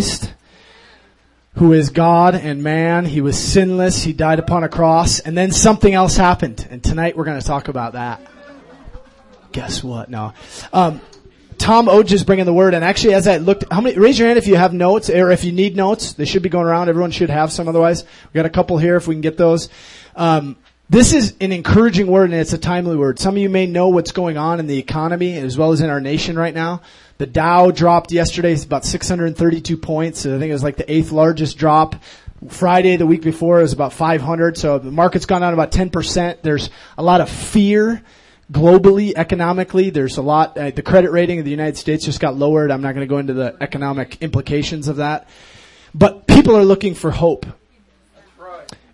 [0.00, 0.32] Christ,
[1.56, 3.04] who is God and man.
[3.04, 4.02] He was sinless.
[4.02, 5.20] He died upon a cross.
[5.20, 6.66] And then something else happened.
[6.70, 8.22] And tonight we're going to talk about that.
[9.52, 10.08] Guess what?
[10.08, 10.32] No.
[10.72, 11.02] Um,
[11.58, 13.98] Tom Oge is bringing the word, and actually, as I looked, how many?
[13.98, 16.14] Raise your hand if you have notes, or if you need notes.
[16.14, 16.88] They should be going around.
[16.88, 17.68] Everyone should have some.
[17.68, 19.68] Otherwise, we got a couple here if we can get those.
[20.16, 20.56] Um,
[20.90, 23.20] this is an encouraging word, and it's a timely word.
[23.20, 25.88] Some of you may know what's going on in the economy as well as in
[25.88, 26.82] our nation right now.
[27.18, 30.26] The Dow dropped yesterday about 632 points.
[30.26, 31.94] I think it was like the eighth largest drop.
[32.48, 34.58] Friday, the week before, it was about 500.
[34.58, 36.42] So the market's gone down about 10%.
[36.42, 38.02] There's a lot of fear
[38.50, 40.58] globally, economically, there's a lot.
[40.58, 42.72] Uh, the credit rating of the United States just got lowered.
[42.72, 45.28] I'm not going to go into the economic implications of that,
[45.94, 47.46] but people are looking for hope.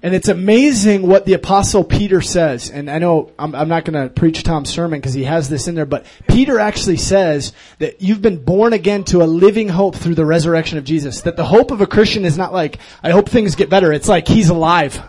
[0.06, 2.70] And it's amazing what the apostle Peter says.
[2.70, 5.66] And I know I'm, I'm not going to preach Tom's sermon because he has this
[5.66, 9.97] in there, but Peter actually says that you've been born again to a living hope
[9.97, 11.23] through the resurrection of Jesus.
[11.23, 13.92] That the hope of a Christian is not like, I hope things get better.
[13.92, 15.03] It's like he's alive.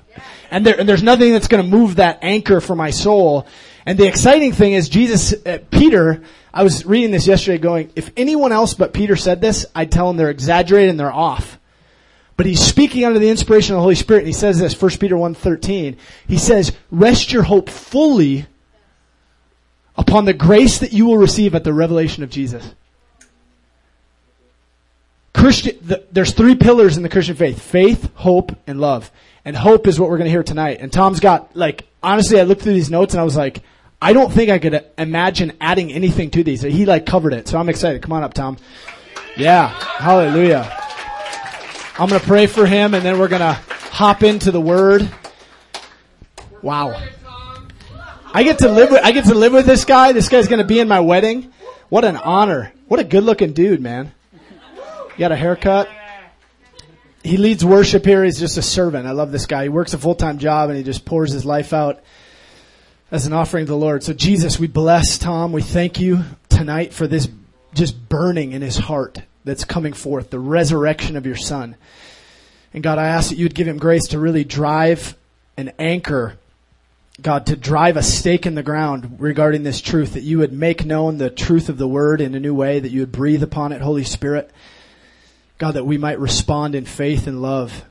[0.50, 3.46] And, there, and there's nothing that's going to move that anchor for my soul.
[3.86, 8.10] And the exciting thing is Jesus, uh, Peter, I was reading this yesterday going, if
[8.18, 11.60] anyone else but Peter said this, I'd tell them they're exaggerated and they're off.
[12.38, 14.92] But he's speaking under the inspiration of the Holy Spirit and he says this, 1
[15.00, 15.98] Peter 1.13.
[16.28, 18.46] He says, rest your hope fully
[19.98, 22.76] upon the grace that you will receive at the revelation of Jesus.
[25.34, 27.60] Christian, the, there's three pillars in the Christian faith.
[27.60, 29.12] Faith, hope, and love.
[29.44, 30.78] And hope is what we're going to hear tonight.
[30.80, 33.62] And Tom's got, like, honestly, I looked through these notes and I was like,
[34.00, 36.62] I don't think I could uh, imagine adding anything to these.
[36.62, 37.48] He like covered it.
[37.48, 38.04] So I'm excited.
[38.04, 38.58] Come on up, Tom.
[39.36, 39.70] Yeah.
[39.70, 40.87] Hallelujah.
[42.00, 45.10] I'm going to pray for him and then we're going to hop into the word.
[46.62, 47.02] Wow.
[48.32, 50.12] I get to live with, I get to live with this guy.
[50.12, 51.52] This guy's going to be in my wedding.
[51.90, 52.72] What an honor.
[52.88, 54.12] What a good looking dude, man.
[54.32, 55.90] You got a haircut.
[57.24, 58.24] He leads worship here.
[58.24, 59.08] He's just a servant.
[59.08, 59.64] I love this guy.
[59.64, 62.04] He works a full-time job and he just pours his life out
[63.10, 64.04] as an offering to the Lord.
[64.04, 65.52] So Jesus, we bless Tom.
[65.52, 67.28] We thank you tonight for this
[67.74, 71.76] just burning in his heart that's coming forth, the resurrection of your son.
[72.74, 75.16] And God, I ask that you would give him grace to really drive
[75.58, 76.38] an anchor,
[77.22, 80.86] God, to drive a stake in the ground regarding this truth, that you would make
[80.86, 83.72] known the truth of the word in a new way, that you would breathe upon
[83.72, 84.52] it, Holy Spirit.
[85.58, 87.84] God, that we might respond in faith and love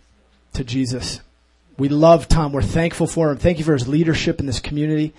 [0.53, 1.21] to Jesus.
[1.77, 2.53] We love Tom.
[2.53, 3.39] We're thankful for him.
[3.39, 5.13] Thank you for his leadership in this community.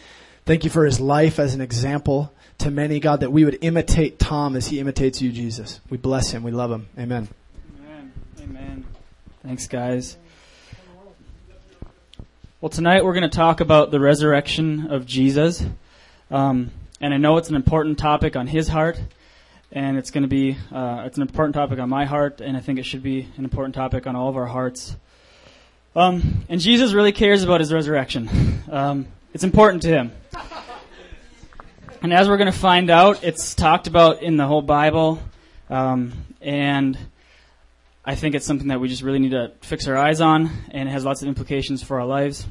[0.45, 4.19] Thank you for his life as an example to many, God, that we would imitate
[4.19, 5.79] Tom as he imitates you, Jesus.
[5.90, 6.44] We bless him.
[6.44, 6.88] We love him.
[6.97, 7.28] Amen.
[7.79, 8.12] Amen.
[8.41, 8.85] Amen.
[9.44, 10.18] Thanks, guys.
[12.59, 15.63] Well, tonight we're going to talk about the resurrection of Jesus.
[16.31, 19.00] Um, and I know it's an important topic on his heart,
[19.72, 22.59] and it's going to be uh, it's an important topic on my heart, and I
[22.59, 24.95] think it should be an important topic on all of our hearts.
[25.95, 28.29] Um, and Jesus really cares about his resurrection.
[28.72, 30.12] Um, it's important to him.
[31.99, 35.19] And as we're going to find out, it's talked about in the whole Bible.
[35.67, 36.95] Um, and
[38.05, 40.87] I think it's something that we just really need to fix our eyes on, and
[40.87, 42.45] it has lots of implications for our lives.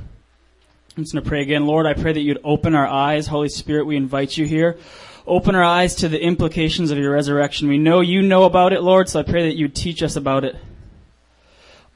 [0.96, 1.64] I'm just going to pray again.
[1.64, 3.28] Lord, I pray that you'd open our eyes.
[3.28, 4.78] Holy Spirit, we invite you here.
[5.28, 7.68] Open our eyes to the implications of your resurrection.
[7.68, 10.44] We know you know about it, Lord, so I pray that you'd teach us about
[10.44, 10.56] it.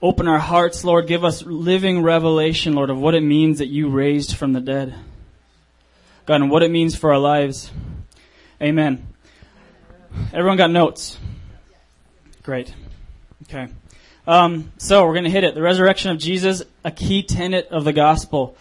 [0.00, 1.08] Open our hearts, Lord.
[1.08, 4.94] Give us living revelation, Lord, of what it means that you raised from the dead.
[6.30, 7.72] God, and what it means for our lives.
[8.62, 9.04] Amen.
[10.32, 11.18] Everyone got notes?
[12.44, 12.72] Great.
[13.42, 13.66] Okay.
[14.28, 15.56] Um, so we're going to hit it.
[15.56, 18.56] The resurrection of Jesus, a key tenet of the gospel.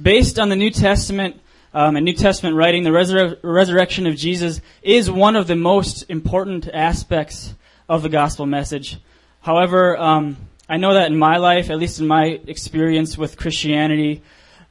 [0.00, 1.38] Based on the New Testament
[1.74, 6.06] um, and New Testament writing, the resur- resurrection of Jesus is one of the most
[6.08, 7.54] important aspects
[7.90, 8.98] of the gospel message.
[9.42, 14.22] However, um, I know that in my life, at least in my experience with Christianity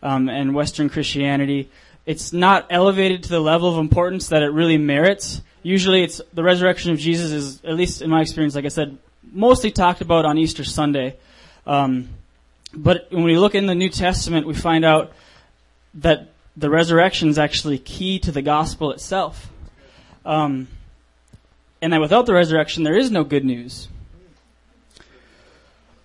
[0.02, 1.70] um, and Western Christianity,
[2.12, 5.42] it's not elevated to the level of importance that it really merits.
[5.64, 8.98] Usually, it's the resurrection of Jesus is, at least in my experience, like I said,
[9.32, 11.16] mostly talked about on Easter Sunday.
[11.66, 12.10] Um,
[12.74, 15.14] but when we look in the New Testament, we find out
[15.94, 19.50] that the resurrection is actually key to the gospel itself.
[20.26, 20.68] Um,
[21.82, 23.88] and that without the resurrection, there is no good news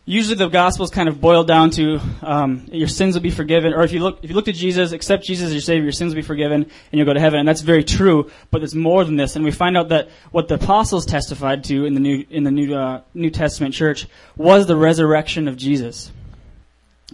[0.07, 3.83] usually the gospels kind of boil down to um, your sins will be forgiven, or
[3.83, 6.15] if you look if you look to Jesus, accept Jesus as your Savior, your sins
[6.15, 7.41] will be forgiven, and you'll go to heaven.
[7.41, 9.37] And that's very true, but there's more than this.
[9.37, 12.51] And we find out that what the apostles testified to in the new in the
[12.51, 14.07] new uh, New Testament church
[14.37, 16.11] was the resurrection of Jesus,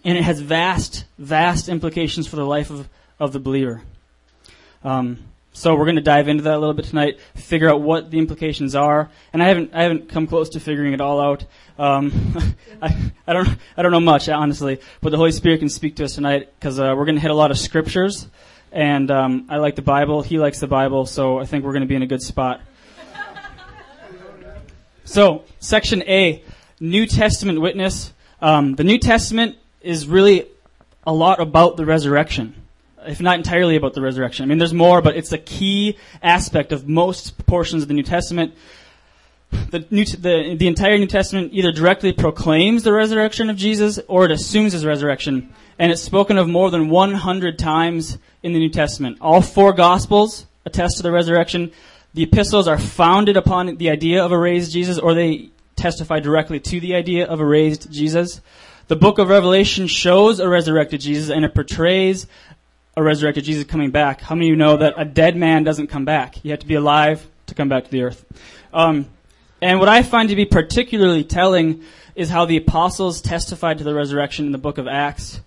[0.04, 2.88] and it has vast vast implications for the life of
[3.18, 3.82] of the believer.
[4.84, 8.10] Um, So we're going to dive into that a little bit tonight, figure out what
[8.10, 11.44] the implications are, and I haven't I haven't come close to figuring it all out.
[11.78, 15.96] Um, I, I don't I don't know much honestly, but the Holy Spirit can speak
[15.96, 18.26] to us tonight because uh, we're going to hit a lot of scriptures,
[18.72, 20.22] and um, I like the Bible.
[20.22, 22.60] He likes the Bible, so I think we're going to be in a good spot.
[25.04, 26.42] So section A,
[26.80, 28.12] New Testament witness.
[28.40, 30.46] Um, the New Testament is really
[31.04, 32.61] a lot about the resurrection
[33.06, 34.44] if not entirely about the resurrection.
[34.44, 38.02] I mean, there's more, but it's a key aspect of most portions of the New
[38.02, 38.54] Testament.
[39.70, 44.24] The, New, the, the entire New Testament either directly proclaims the resurrection of Jesus or
[44.24, 45.52] it assumes his resurrection.
[45.78, 49.18] And it's spoken of more than 100 times in the New Testament.
[49.20, 51.72] All four Gospels attest to the resurrection.
[52.14, 56.60] The epistles are founded upon the idea of a raised Jesus or they testify directly
[56.60, 58.40] to the idea of a raised Jesus.
[58.88, 62.26] The book of Revelation shows a resurrected Jesus and it portrays
[62.96, 64.20] a resurrected Jesus coming back.
[64.20, 66.44] How many of you know that a dead man doesn't come back?
[66.44, 68.24] You have to be alive to come back to the earth.
[68.72, 69.06] Um,
[69.60, 71.82] and what I find to be particularly telling
[72.14, 75.40] is how the apostles testified to the resurrection in the book of Acts.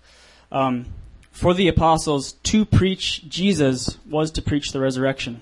[0.50, 0.86] Um,
[1.30, 5.40] for the apostles, to preach Jesus was to preach the resurrection.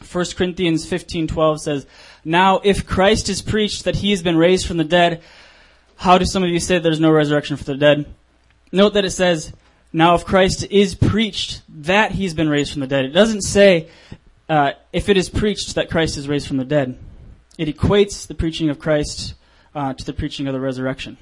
[0.00, 1.86] 1 Corinthians 15:12 says,
[2.24, 5.20] "Now if Christ is preached that he has been raised from the dead,
[5.96, 8.06] how do some of you say there's no resurrection for the dead?"
[8.70, 9.52] Note that it says,
[9.96, 13.88] now, if Christ is preached that he's been raised from the dead, it doesn't say
[14.48, 16.98] uh, if it is preached that Christ is raised from the dead.
[17.58, 19.34] It equates the preaching of Christ
[19.72, 21.16] uh, to the preaching of the resurrection.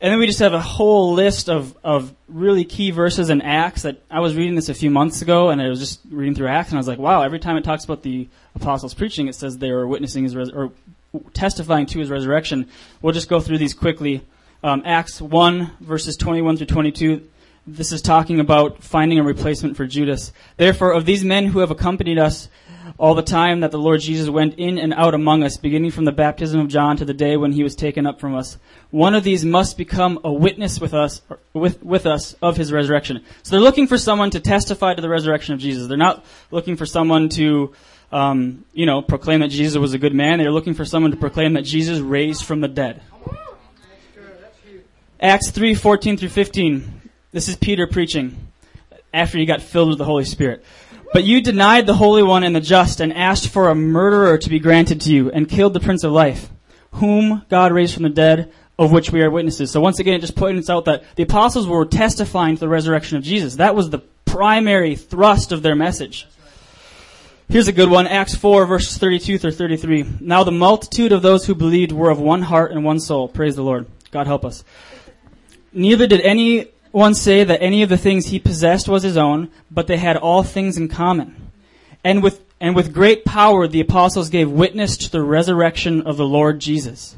[0.00, 3.82] And then we just have a whole list of, of really key verses in Acts
[3.82, 6.48] that I was reading this a few months ago and I was just reading through
[6.48, 8.26] Acts and I was like, wow, every time it talks about the
[8.56, 10.72] apostles preaching, it says they were witnessing his, res- or
[11.32, 12.68] testifying to his resurrection.
[13.00, 14.24] We'll just go through these quickly.
[14.60, 17.28] Um, Acts 1, verses 21 through 22,
[17.64, 20.32] this is talking about finding a replacement for Judas.
[20.56, 22.48] Therefore, of these men who have accompanied us
[22.98, 26.06] all the time that the Lord Jesus went in and out among us, beginning from
[26.06, 28.58] the baptism of John to the day when he was taken up from us,
[28.90, 31.22] one of these must become a witness with us,
[31.52, 33.22] with, with us of his resurrection.
[33.44, 35.86] So they're looking for someone to testify to the resurrection of Jesus.
[35.86, 37.74] They're not looking for someone to,
[38.10, 40.40] um, you know, proclaim that Jesus was a good man.
[40.40, 43.02] They're looking for someone to proclaim that Jesus raised from the dead.
[45.20, 47.10] Acts 3, 14 through 15.
[47.32, 48.36] This is Peter preaching
[49.12, 50.64] after he got filled with the Holy Spirit.
[51.12, 54.48] But you denied the Holy One and the just and asked for a murderer to
[54.48, 56.48] be granted to you and killed the Prince of Life,
[56.92, 59.72] whom God raised from the dead, of which we are witnesses.
[59.72, 63.16] So once again, it just points out that the apostles were testifying to the resurrection
[63.16, 63.56] of Jesus.
[63.56, 66.28] That was the primary thrust of their message.
[67.48, 68.06] Here's a good one.
[68.06, 70.18] Acts 4 verses 32 through 33.
[70.20, 73.26] Now the multitude of those who believed were of one heart and one soul.
[73.26, 73.86] Praise the Lord.
[74.12, 74.62] God help us.
[75.72, 79.86] Neither did anyone say that any of the things he possessed was his own, but
[79.86, 81.50] they had all things in common.
[82.04, 86.26] And with, and with great power the apostles gave witness to the resurrection of the
[86.26, 87.16] Lord Jesus.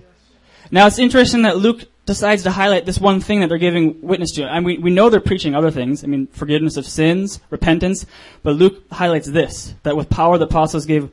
[0.71, 4.33] Now it's interesting that Luke decides to highlight this one thing that they're giving witness
[4.33, 4.45] to.
[4.45, 6.03] I mean, we know they're preaching other things.
[6.03, 8.05] I mean, forgiveness of sins, repentance,
[8.43, 11.11] but Luke highlights this, that with power the apostles gave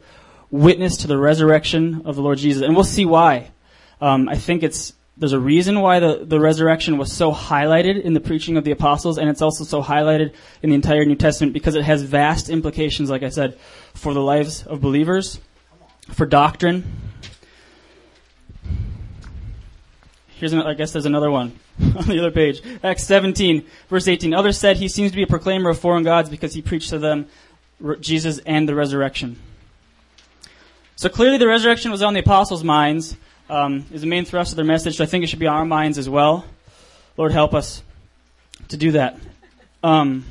[0.49, 2.63] witness to the resurrection of the Lord Jesus.
[2.63, 3.51] And we'll see why.
[4.01, 8.13] Um, I think it's there's a reason why the, the resurrection was so highlighted in
[8.13, 11.53] the preaching of the apostles, and it's also so highlighted in the entire New Testament
[11.53, 13.57] because it has vast implications, like I said,
[13.95, 15.39] for the lives of believers,
[16.11, 16.85] for doctrine.
[20.35, 22.61] Here's, an, I guess there's another one on the other page.
[22.83, 24.35] Acts 17, verse 18.
[24.35, 26.99] Others said he seems to be a proclaimer of foreign gods because he preached to
[26.99, 27.27] them
[27.99, 29.39] Jesus and the resurrection.
[30.95, 33.17] So clearly the resurrection was on the apostles' minds
[33.49, 34.97] um, is the main thrust of their message.
[34.97, 36.45] So I think it should be on our minds as well.
[37.15, 37.81] Lord, help us
[38.69, 39.17] to do that.
[39.83, 40.25] Um,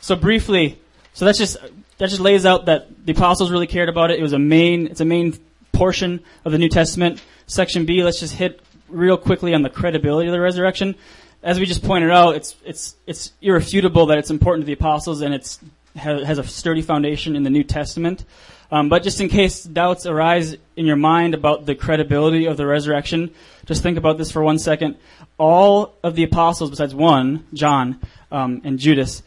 [0.00, 0.78] so briefly,
[1.14, 1.56] so that's just
[1.98, 4.18] that just lays out that the apostles really cared about it.
[4.18, 5.38] It was a main, it's a main
[5.72, 7.22] portion of the New Testament.
[7.46, 10.96] Section B, let's just hit real quickly on the credibility of the resurrection.
[11.42, 15.20] As we just pointed out, it's it's it's irrefutable that it's important to the apostles
[15.20, 15.60] and it's
[15.96, 18.24] has a sturdy foundation in the New Testament.
[18.70, 22.66] Um, but just in case doubts arise in your mind about the credibility of the
[22.66, 23.30] resurrection,
[23.66, 24.96] just think about this for one second.
[25.36, 29.22] All of the apostles, besides one, John um, and Judas,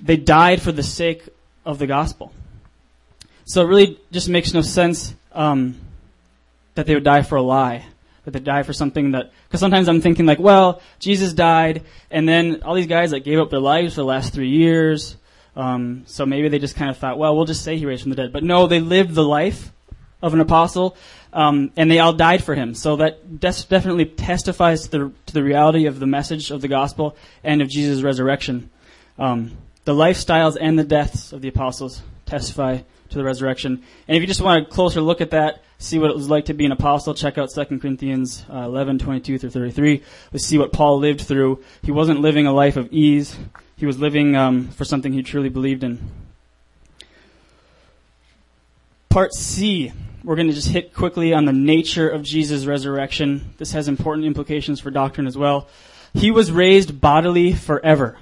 [0.00, 1.28] they died for the sake
[1.64, 2.32] of the gospel.
[3.44, 5.76] So it really just makes no sense um,
[6.74, 7.84] that they would die for a lie,
[8.24, 9.30] that they die for something that.
[9.46, 13.38] Because sometimes I'm thinking like, well, Jesus died, and then all these guys that gave
[13.38, 15.16] up their lives for the last three years,
[15.54, 18.10] um, so maybe they just kind of thought, well, we'll just say he raised from
[18.10, 18.32] the dead.
[18.32, 19.72] But no, they lived the life
[20.22, 20.96] of an apostle,
[21.32, 22.74] um, and they all died for him.
[22.74, 26.68] So that des- definitely testifies to the, to the reality of the message of the
[26.68, 28.70] gospel and of Jesus' resurrection.
[29.18, 32.78] Um, the lifestyles and the deaths of the apostles testify
[33.10, 33.82] to the resurrection.
[34.08, 36.46] And if you just want a closer look at that, see what it was like
[36.46, 40.02] to be an apostle, check out 2 Corinthians uh, 11, 22 through 33.
[40.32, 41.62] Let's see what Paul lived through.
[41.82, 43.36] He wasn't living a life of ease.
[43.82, 45.98] He was living um, for something he truly believed in.
[49.08, 53.54] Part C, we're going to just hit quickly on the nature of Jesus' resurrection.
[53.58, 55.66] This has important implications for doctrine as well.
[56.14, 58.18] He was raised bodily forever.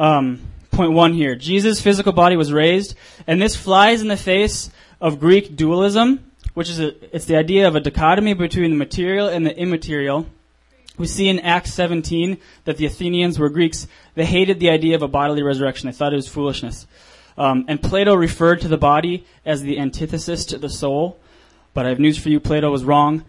[0.00, 0.40] Um,
[0.72, 1.36] point one here.
[1.36, 2.96] Jesus' physical body was raised,
[3.28, 4.68] and this flies in the face
[5.00, 9.28] of Greek dualism, which is a, it's the idea of a dichotomy between the material
[9.28, 10.26] and the immaterial.
[10.96, 13.88] We see in Acts 17 that the Athenians were Greeks.
[14.14, 15.88] They hated the idea of a bodily resurrection.
[15.88, 16.86] They thought it was foolishness.
[17.36, 21.18] Um, and Plato referred to the body as the antithesis to the soul.
[21.72, 23.24] But I have news for you, Plato was wrong.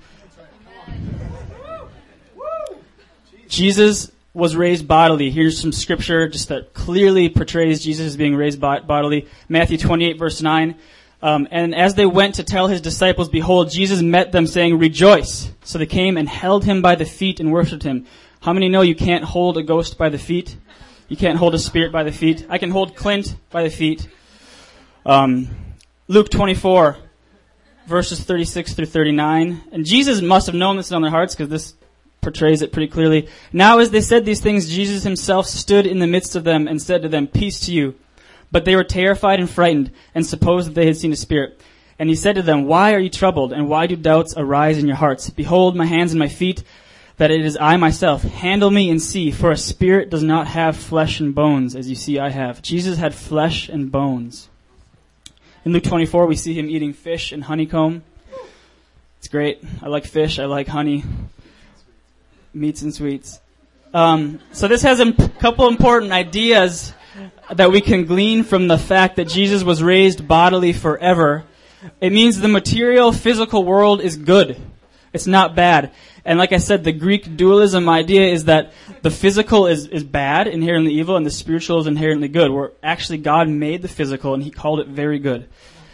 [3.48, 5.31] Jesus was raised bodily.
[5.31, 9.27] Here's some scripture just that clearly portrays Jesus as being raised bodily.
[9.50, 10.75] Matthew 28 verse 9.
[11.25, 15.51] Um, and as they went to tell his disciples, behold, Jesus met them saying, rejoice.
[15.63, 18.05] So they came and held him by the feet and worshiped him.
[18.41, 20.55] How many know you can't hold a ghost by the feet?
[21.08, 22.46] You can't hold a spirit by the feet.
[22.48, 24.08] I can hold Clint by the feet.
[25.03, 25.50] Um,
[26.08, 26.96] Luke 24,
[27.88, 29.63] verses 36 through 39.
[29.72, 31.74] And Jesus must have known this on their hearts because this
[32.22, 33.29] portrays it pretty clearly.
[33.51, 36.79] Now as they said these things, Jesus himself stood in the midst of them and
[36.79, 37.96] said to them, Peace to you.
[38.55, 41.59] But they were terrified and frightened and supposed that they had seen a spirit.
[42.00, 44.88] And he said to them, Why are you troubled and why do doubts arise in
[44.88, 45.29] your hearts?
[45.29, 46.63] Behold my hands and my feet
[47.17, 48.21] that it is I myself.
[48.24, 51.97] Handle me and see, for a spirit does not have flesh and bones, as you
[51.97, 52.62] see I have.
[52.62, 54.47] Jesus had flesh and bones.
[55.65, 58.05] In Luke 24, we see him eating fish and honeycomb.
[59.17, 59.62] It's great.
[59.83, 60.39] I like fish.
[60.39, 61.03] I like honey.
[62.53, 63.41] Meats and sweets.
[63.93, 66.93] Um, so this has a couple important ideas
[67.54, 71.44] that we can glean from the fact that Jesus was raised bodily forever.
[72.02, 74.60] It means the material, physical world is good.
[75.14, 75.92] It's not bad.
[76.25, 80.48] And like I said, the Greek dualism idea is that the physical is, is bad,
[80.48, 82.52] inherently evil, and the spiritual is inherently good.
[82.52, 85.48] Where actually God made the physical and He called it very good.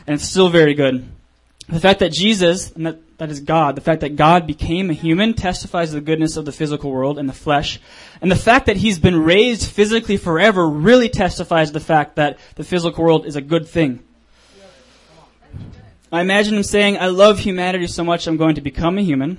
[0.08, 1.08] And it's still very good.
[1.72, 4.94] The fact that Jesus, and that, that is God, the fact that God became a
[4.94, 7.80] human testifies to the goodness of the physical world and the flesh.
[8.22, 12.38] And the fact that He's been raised physically forever really testifies to the fact that
[12.56, 14.04] the physical world is a good thing.
[16.12, 19.38] I imagine him saying, I love humanity so much I'm going to become a human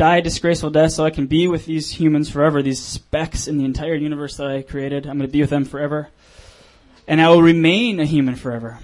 [0.00, 3.58] die a disgraceful death so I can be with these humans forever, these specks in
[3.58, 5.06] the entire universe that I created.
[5.06, 6.08] I'm going to be with them forever.
[7.06, 8.78] And I will remain a human forever.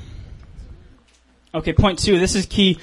[1.57, 2.19] Okay, point two.
[2.19, 2.79] This is key.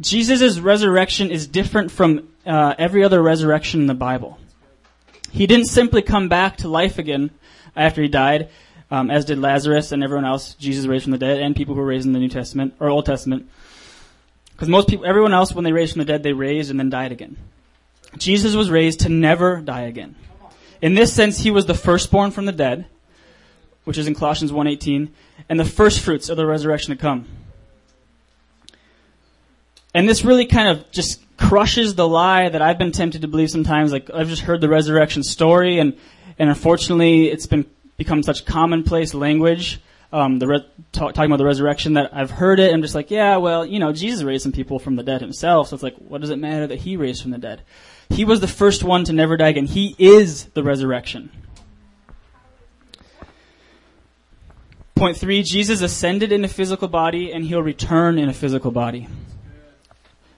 [0.00, 4.36] Jesus' resurrection is different from uh, every other resurrection in the Bible.
[5.30, 7.30] He didn't simply come back to life again
[7.76, 8.48] after he died,
[8.90, 10.54] um, as did Lazarus and everyone else.
[10.54, 12.88] Jesus raised from the dead, and people who were raised in the New Testament or
[12.88, 13.48] Old Testament.
[14.54, 16.90] Because most people, everyone else, when they raised from the dead, they raised and then
[16.90, 17.36] died again.
[18.18, 20.16] Jesus was raised to never die again.
[20.82, 22.86] In this sense, he was the firstborn from the dead,
[23.84, 25.10] which is in Colossians 1.18,
[25.48, 27.28] and the firstfruits of the resurrection to come.
[29.94, 33.50] And this really kind of just crushes the lie that I've been tempted to believe
[33.50, 33.92] sometimes.
[33.92, 35.96] Like I've just heard the resurrection story, and
[36.38, 37.66] and unfortunately, it's been
[37.96, 39.80] become such commonplace language.
[40.12, 42.72] Um, the re- talk, talking about the resurrection that I've heard it.
[42.72, 45.68] I'm just like, yeah, well, you know, Jesus raised some people from the dead himself,
[45.68, 47.62] so it's like, what does it matter that he raised from the dead?
[48.08, 49.66] He was the first one to never die again.
[49.66, 51.30] He is the resurrection.
[54.96, 59.06] Point three, Jesus ascended in a physical body and he'll return in a physical body.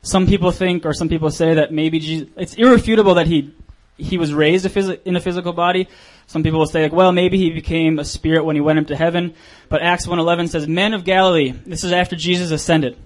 [0.02, 3.54] Some people think, or some people say that maybe Jesus, it's irrefutable that he,
[3.96, 5.88] he was raised a phys- in a physical body.
[6.26, 8.88] Some people will say, like, well, maybe he became a spirit when he went up
[8.88, 9.34] to heaven.
[9.68, 12.96] But Acts 1.11 says, Men of Galilee, this is after Jesus ascended.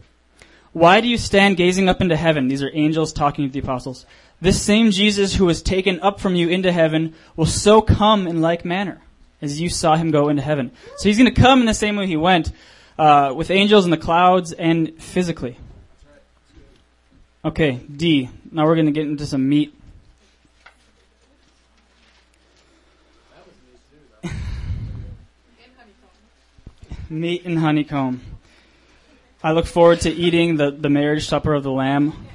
[0.72, 2.48] Why do you stand gazing up into heaven?
[2.48, 4.06] These are angels talking to the apostles.
[4.40, 8.40] This same Jesus who was taken up from you into heaven will so come in
[8.40, 9.00] like manner
[9.40, 10.72] as you saw him go into heaven.
[10.96, 12.52] So he's going to come in the same way he went,
[12.98, 15.58] uh, with angels in the clouds and physically.
[17.46, 18.28] Okay, D.
[18.50, 19.72] Now we're going to get into some meat.
[27.08, 28.20] meat and honeycomb.
[29.44, 32.26] I look forward to eating the, the marriage supper of the Lamb.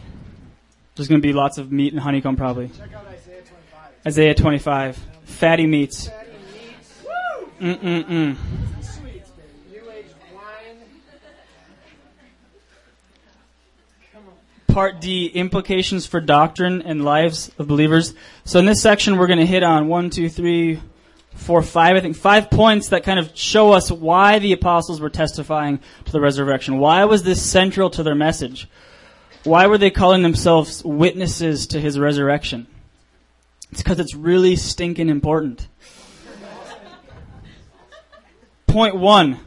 [0.95, 2.69] There's going to be lots of meat and honeycomb probably.
[2.69, 3.91] Check out Isaiah 25.
[4.07, 4.97] Isaiah 25.
[5.25, 6.07] Fatty meats.
[6.07, 7.03] Fatty meats,
[7.59, 8.37] Mm-mm-mm.
[8.81, 9.49] sweets, baby.
[9.71, 10.77] New age wine.
[14.13, 14.35] Come on.
[14.71, 18.13] Part D, implications for doctrine and lives of believers.
[18.45, 20.79] So in this section, we're going to hit on one, two, three,
[21.35, 25.09] four, five, I think five points that kind of show us why the apostles were
[25.09, 26.79] testifying to the resurrection.
[26.79, 28.69] Why was this central to their message?
[29.43, 32.65] Why were they calling themselves witnesses to his resurrection?
[33.71, 35.67] It's because it's really stinking important.
[38.67, 39.37] Point one,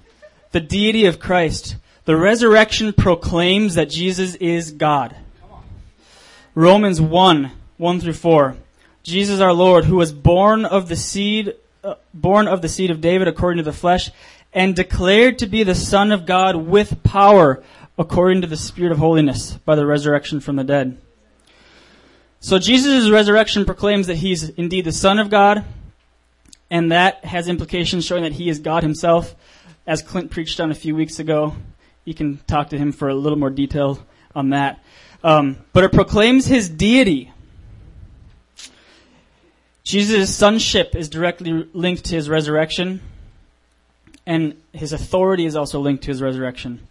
[0.50, 1.76] the deity of Christ.
[2.04, 5.16] The resurrection proclaims that Jesus is God.
[6.54, 8.56] Romans 1, 1 through 4.
[9.02, 13.00] Jesus our Lord, who was born of the seed, uh, born of the seed of
[13.00, 14.10] David according to the flesh,
[14.52, 17.62] and declared to be the Son of God with power
[17.98, 20.98] according to the Spirit of holiness by the resurrection from the dead.
[22.40, 25.64] So Jesus' resurrection proclaims that he's indeed the Son of God,
[26.70, 29.34] and that has implications showing that he is God himself.
[29.86, 31.56] As Clint preached on a few weeks ago,
[32.04, 33.98] you can talk to him for a little more detail
[34.34, 34.82] on that.
[35.22, 37.32] Um, but it proclaims his deity.
[39.84, 43.00] Jesus' sonship is directly linked to his resurrection,
[44.26, 46.86] and his authority is also linked to his resurrection.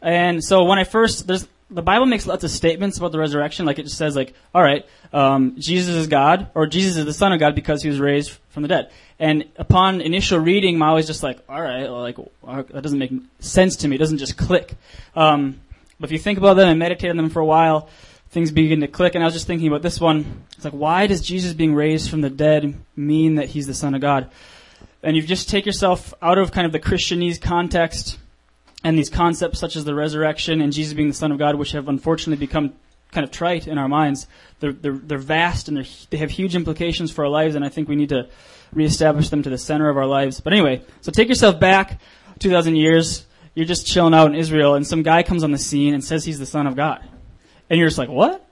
[0.00, 3.66] And so when I first, there's, the Bible makes lots of statements about the resurrection,
[3.66, 7.12] like it just says like, all right, um, Jesus is God, or Jesus is the
[7.12, 8.90] Son of God because he was raised from the dead.
[9.18, 13.76] And upon initial reading, I'm always just like, all right, like that doesn't make sense
[13.76, 13.96] to me.
[13.96, 14.74] It doesn't just click.
[15.16, 15.60] Um,
[15.98, 17.88] but if you think about them and meditate on them for a while,
[18.30, 19.14] things begin to click.
[19.14, 20.44] And I was just thinking about this one.
[20.54, 23.94] It's like, why does Jesus being raised from the dead mean that he's the Son
[23.94, 24.30] of God?
[25.02, 28.18] And you just take yourself out of kind of the Christianese context
[28.84, 31.72] and these concepts such as the resurrection and Jesus being the Son of God, which
[31.72, 32.74] have unfortunately become
[33.12, 34.26] kind of trite in our minds.
[34.60, 37.68] They're, they're, they're vast and they're, they have huge implications for our lives, and I
[37.68, 38.28] think we need to
[38.72, 40.40] reestablish them to the center of our lives.
[40.40, 42.00] But anyway, so take yourself back
[42.40, 43.24] 2,000 years.
[43.54, 46.24] You're just chilling out in Israel, and some guy comes on the scene and says
[46.24, 47.02] he's the Son of God.
[47.70, 48.46] And you're just like, what?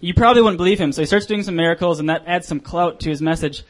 [0.00, 0.92] You probably wouldn't believe him.
[0.92, 3.64] So he starts doing some miracles, and that adds some clout to his message.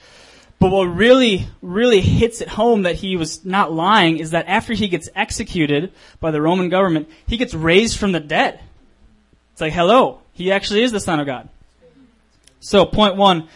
[0.59, 4.75] But what really, really hits it home that he was not lying is that after
[4.75, 8.61] he gets executed by the Roman government, he gets raised from the dead.
[9.53, 11.49] It's like, hello, he actually is the Son of God.
[12.61, 13.49] So, point one,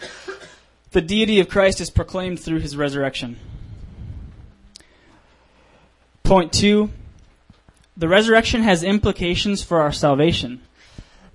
[0.91, 3.37] the deity of Christ is proclaimed through his resurrection.
[6.23, 6.89] Point two,
[7.97, 10.61] the resurrection has implications for our salvation.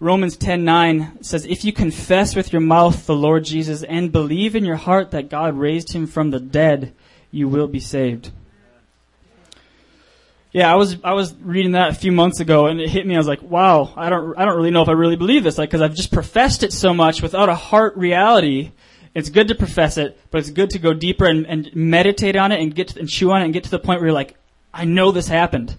[0.01, 4.65] Romans 10:9 says if you confess with your mouth the Lord Jesus and believe in
[4.65, 6.93] your heart that God raised him from the dead,
[7.33, 8.31] you will be saved.
[10.53, 13.17] Yeah, I was I was reading that a few months ago and it hit me
[13.17, 15.59] I was like, "Wow, I don't I don't really know if I really believe this
[15.59, 18.71] like cuz I've just professed it so much without a heart reality.
[19.15, 22.53] It's good to profess it, but it's good to go deeper and, and meditate on
[22.53, 24.15] it and get to, and chew on it and get to the point where you're
[24.15, 24.37] like,
[24.73, 25.77] I know this happened.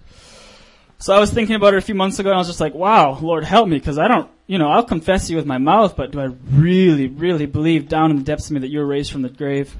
[1.00, 2.74] So I was thinking about it a few months ago and I was just like,
[2.74, 5.96] wow, Lord help me, because I don't, you know, I'll confess you with my mouth,
[5.96, 8.86] but do I really, really believe down in the depths of me that you were
[8.86, 9.74] raised from the grave?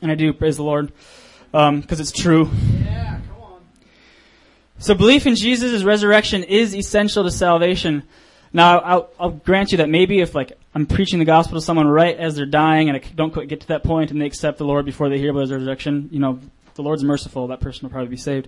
[0.00, 0.92] And I do, praise the Lord,
[1.46, 2.48] because um, it's true.
[2.84, 3.60] Yeah, come on.
[4.78, 8.04] So belief in Jesus' resurrection is essential to salvation.
[8.52, 11.88] Now, I'll, I'll grant you that maybe if like I'm preaching the gospel to someone
[11.88, 14.58] right as they're dying and I don't quite get to that point and they accept
[14.58, 16.38] the Lord before they hear about his resurrection, you know,
[16.74, 18.46] the Lord's merciful, that person will probably be saved.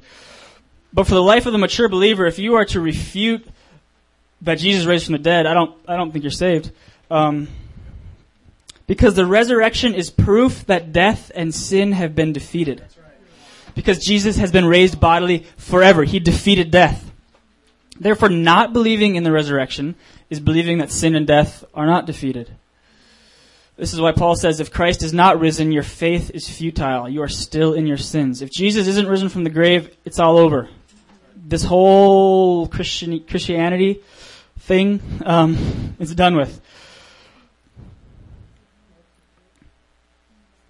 [0.94, 3.44] But for the life of the mature believer, if you are to refute
[4.42, 6.70] that Jesus raised from the dead, I don't, I don't think you're saved.
[7.10, 7.48] Um,
[8.86, 12.84] because the resurrection is proof that death and sin have been defeated.
[13.74, 16.04] Because Jesus has been raised bodily forever.
[16.04, 17.10] He defeated death.
[17.98, 19.96] Therefore, not believing in the resurrection
[20.30, 22.50] is believing that sin and death are not defeated.
[23.76, 27.08] This is why Paul says, if Christ is not risen, your faith is futile.
[27.08, 28.42] You are still in your sins.
[28.42, 30.68] If Jesus isn't risen from the grave, it's all over
[31.46, 34.00] this whole Christian Christianity
[34.60, 36.60] thing um, is done with.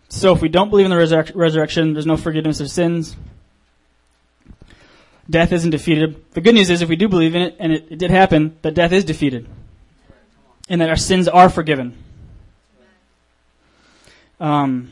[0.08, 3.16] So if we don't believe in the resurrec- resurrection, there's no forgiveness of sins.
[5.28, 6.32] Death isn't defeated.
[6.32, 8.56] The good news is if we do believe in it, and it, it did happen,
[8.62, 9.48] that death is defeated.
[10.68, 11.96] And that our sins are forgiven.
[14.38, 14.90] Um,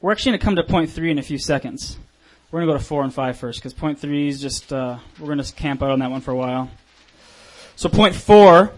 [0.00, 1.98] we're actually going to come to point three in a few seconds.
[2.50, 4.98] We're going to go to four and five first because point three is just, uh,
[5.20, 6.70] we're going to camp out on that one for a while.
[7.76, 8.72] So point four,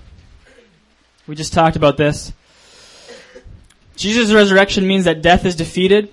[1.28, 2.32] we just talked about this.
[3.94, 6.12] Jesus' resurrection means that death is defeated.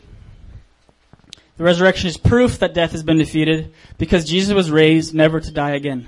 [1.58, 5.52] The resurrection is proof that death has been defeated because Jesus was raised never to
[5.52, 6.08] die again.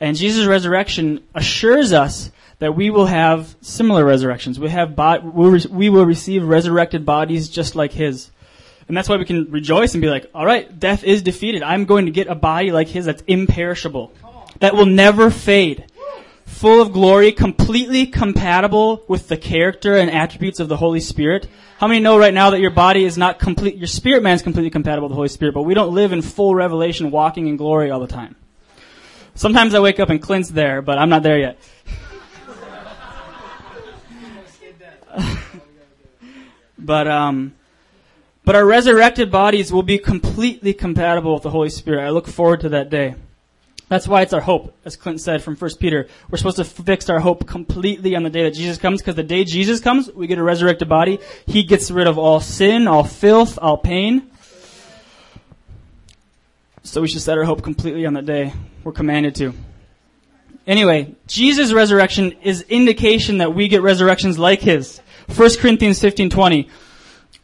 [0.00, 4.58] And Jesus' resurrection assures us that we will have similar resurrections.
[4.58, 8.30] We have we will receive resurrected bodies just like his.
[8.88, 11.62] And that's why we can rejoice and be like, all right, death is defeated.
[11.62, 14.12] I'm going to get a body like his that's imperishable,
[14.60, 15.84] that will never fade.
[16.46, 21.46] full of glory, completely compatible with the character and attributes of the Holy Spirit.
[21.78, 24.42] How many know right now that your body is not complete, your spirit man is
[24.42, 27.58] completely compatible with the Holy Spirit, but we don't live in full revelation, walking in
[27.58, 28.34] glory all the time.
[29.34, 31.58] Sometimes I wake up and Clint's there, but I'm not there yet.
[36.78, 37.54] but, um,
[38.48, 42.02] but our resurrected bodies will be completely compatible with the Holy Spirit.
[42.02, 43.14] I look forward to that day.
[43.90, 46.08] That's why it's our hope, as Clint said from 1 Peter.
[46.30, 49.22] We're supposed to fix our hope completely on the day that Jesus comes, because the
[49.22, 51.18] day Jesus comes, we get a resurrected body.
[51.44, 54.30] He gets rid of all sin, all filth, all pain.
[56.84, 59.52] So we should set our hope completely on the day we're commanded to.
[60.66, 65.02] Anyway, Jesus' resurrection is indication that we get resurrections like his.
[65.36, 66.70] 1 Corinthians 15:20.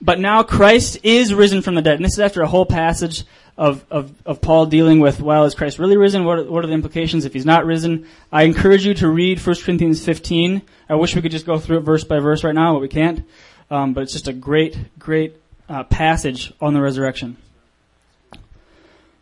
[0.00, 1.96] But now Christ is risen from the dead.
[1.96, 3.24] And this is after a whole passage
[3.57, 6.24] of, of, of Paul dealing with, well, is Christ really risen?
[6.24, 8.07] What are, what are the implications if he's not risen?
[8.33, 10.62] I encourage you to read 1 Corinthians 15.
[10.88, 12.88] I wish we could just go through it verse by verse right now, but we
[12.88, 13.24] can't.
[13.70, 15.37] Um, but it's just a great, great
[15.68, 17.37] uh, passage on the resurrection.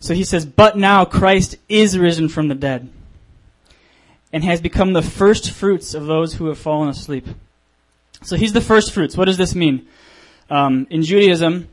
[0.00, 2.90] So he says, but now Christ is risen from the dead
[4.32, 7.26] and has become the first fruits of those who have fallen asleep.
[8.22, 9.16] So he's the first fruits.
[9.16, 9.86] What does this mean?
[10.50, 11.68] Um, in Judaism,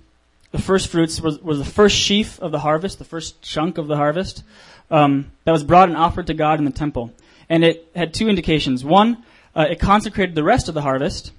[0.51, 3.87] the first fruits was, was the first sheaf of the harvest, the first chunk of
[3.87, 4.43] the harvest,
[4.89, 7.13] um, that was brought and offered to God in the temple.
[7.49, 8.83] And it had two indications.
[8.83, 9.23] One,
[9.55, 11.31] uh, it consecrated the rest of the harvest,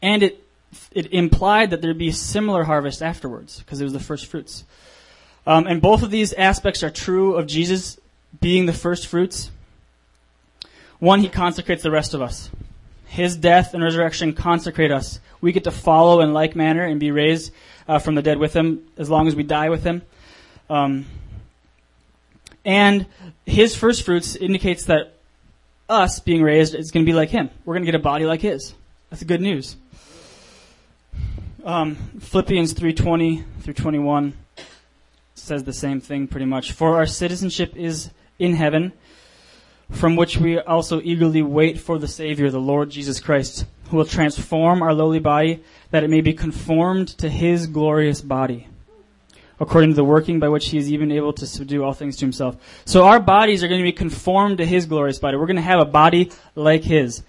[0.00, 0.42] and it
[0.90, 4.64] it implied that there'd be a similar harvest afterwards because it was the first fruits.
[5.46, 7.98] Um, and both of these aspects are true of Jesus
[8.40, 9.50] being the first fruits.
[10.98, 12.50] One, he consecrates the rest of us.
[13.12, 15.20] His death and resurrection consecrate us.
[15.42, 17.52] We get to follow in like manner and be raised
[17.86, 20.00] uh, from the dead with him as long as we die with him.
[20.70, 21.04] Um,
[22.64, 23.04] and
[23.44, 25.12] his first fruits indicates that
[25.90, 27.50] us being raised is going to be like him.
[27.66, 28.72] We're going to get a body like his.
[29.10, 29.76] That's good news.
[31.66, 34.32] Um, Philippians 3:20 through 21
[35.34, 36.72] says the same thing pretty much.
[36.72, 38.94] For our citizenship is in heaven,
[39.92, 44.04] from which we also eagerly wait for the Savior, the Lord Jesus Christ, who will
[44.04, 48.66] transform our lowly body that it may be conformed to his glorious body,
[49.60, 52.24] according to the working by which he is even able to subdue all things to
[52.24, 52.56] himself.
[52.86, 55.36] So our bodies are going to be conformed to his glorious body.
[55.36, 57.22] We're going to have a body like his,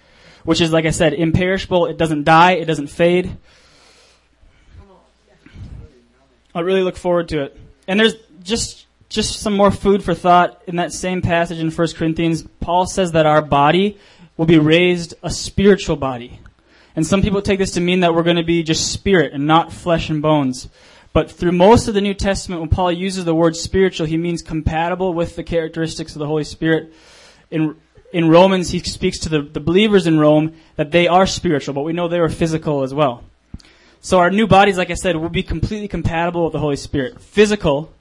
[0.44, 1.86] which is, like I said, imperishable.
[1.86, 2.52] It doesn't die.
[2.52, 3.36] It doesn't fade.
[6.54, 7.60] I really look forward to it.
[7.86, 11.88] And there's just just some more food for thought in that same passage in 1
[11.96, 12.42] Corinthians.
[12.60, 13.98] Paul says that our body
[14.36, 16.40] will be raised a spiritual body.
[16.96, 19.46] And some people take this to mean that we're going to be just spirit and
[19.46, 20.68] not flesh and bones.
[21.12, 24.42] But through most of the New Testament, when Paul uses the word spiritual, he means
[24.42, 26.92] compatible with the characteristics of the Holy Spirit.
[27.50, 27.76] In,
[28.12, 31.82] in Romans, he speaks to the, the believers in Rome that they are spiritual, but
[31.82, 33.22] we know they are physical as well.
[34.00, 37.20] So our new bodies, like I said, will be completely compatible with the Holy Spirit.
[37.20, 37.93] Physical,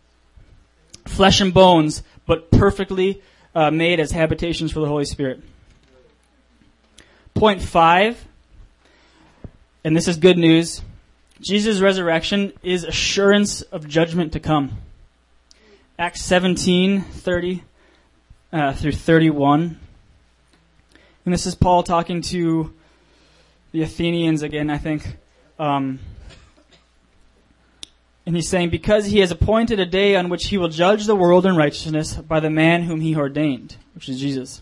[1.06, 3.22] flesh and bones, but perfectly
[3.56, 5.42] uh, made as habitations for the Holy Spirit.
[7.34, 8.28] Point five
[9.86, 10.82] and this is good news.
[11.42, 14.78] Jesus' resurrection is assurance of judgment to come.
[16.00, 17.64] Acts 17, 30
[18.54, 19.78] uh, through 31.
[21.26, 22.74] And this is Paul talking to
[23.74, 25.18] the Athenians again, I think.
[25.60, 26.00] Um,
[28.26, 31.16] and he's saying, Because he has appointed a day on which he will judge the
[31.16, 34.62] world in righteousness by the man whom he ordained, which is Jesus.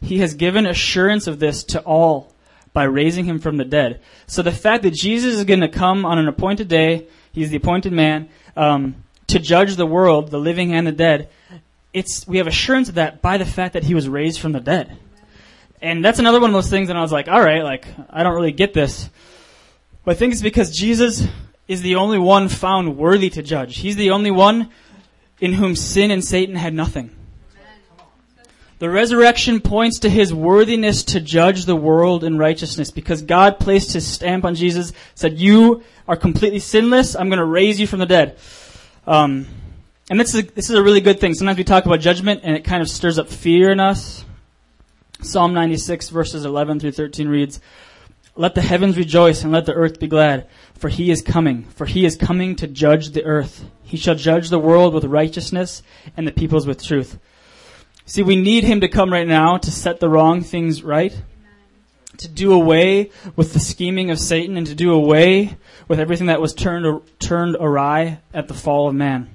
[0.00, 2.32] He has given assurance of this to all
[2.72, 4.00] by raising him from the dead.
[4.26, 7.56] So the fact that Jesus is going to come on an appointed day, he's the
[7.56, 8.96] appointed man, um,
[9.28, 11.28] to judge the world, the living and the dead,
[11.92, 14.60] it's, we have assurance of that by the fact that he was raised from the
[14.60, 14.98] dead.
[15.80, 18.34] And that's another one of those things that I was like, alright, like, I don't
[18.34, 19.08] really get this.
[20.04, 21.26] But I think it's because Jesus
[21.68, 23.78] is the only one found worthy to judge.
[23.78, 24.70] He's the only one
[25.40, 27.10] in whom sin and Satan had nothing.
[28.78, 33.94] The resurrection points to his worthiness to judge the world in righteousness because God placed
[33.94, 37.16] his stamp on Jesus, said, You are completely sinless.
[37.16, 38.38] I'm going to raise you from the dead.
[39.06, 39.46] Um,
[40.10, 41.32] and this is, a, this is a really good thing.
[41.32, 44.24] Sometimes we talk about judgment and it kind of stirs up fear in us.
[45.22, 47.60] Psalm 96 verses 11 through 13 reads,
[48.38, 51.86] Let the heavens rejoice and let the earth be glad, for he is coming, for
[51.86, 53.64] he is coming to judge the earth.
[53.82, 55.82] He shall judge the world with righteousness
[56.16, 57.18] and the peoples with truth.
[58.04, 61.18] See, we need him to come right now to set the wrong things right,
[62.18, 65.56] to do away with the scheming of Satan, and to do away
[65.88, 69.30] with everything that was turned, turned awry at the fall of man.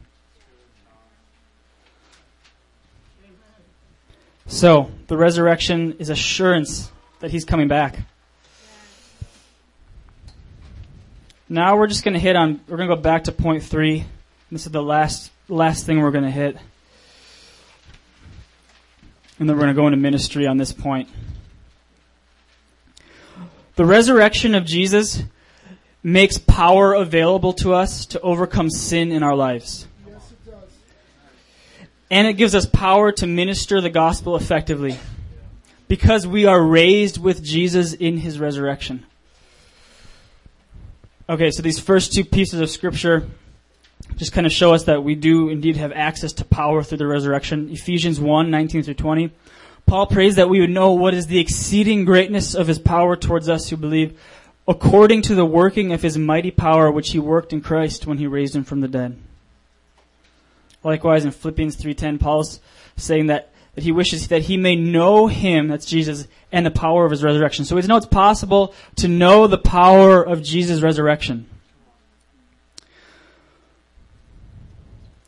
[4.45, 7.99] So, the resurrection is assurance that he's coming back.
[11.51, 14.05] Now we're just going to hit on, we're going to go back to point three.
[14.49, 16.55] This is the last, last thing we're going to hit.
[19.37, 21.09] And then we're going to go into ministry on this point.
[23.75, 25.23] The resurrection of Jesus
[26.01, 29.89] makes power available to us to overcome sin in our lives.
[32.09, 34.97] And it gives us power to minister the gospel effectively
[35.89, 39.05] because we are raised with Jesus in his resurrection.
[41.31, 43.25] Okay, so these first two pieces of scripture
[44.17, 47.07] just kind of show us that we do indeed have access to power through the
[47.07, 47.69] resurrection.
[47.69, 49.31] Ephesians 1, 19 through 20.
[49.85, 53.47] Paul prays that we would know what is the exceeding greatness of his power towards
[53.47, 54.19] us who believe,
[54.67, 58.27] according to the working of his mighty power which he worked in Christ when he
[58.27, 59.17] raised him from the dead.
[60.83, 62.59] Likewise in Philippians 3:10 Paul's
[62.97, 67.05] saying that that he wishes that he may know him, that's Jesus, and the power
[67.05, 67.65] of his resurrection.
[67.65, 71.47] So we know it's possible to know the power of Jesus' resurrection.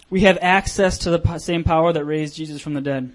[0.10, 3.12] We have access to the same power that raised Jesus from the dead.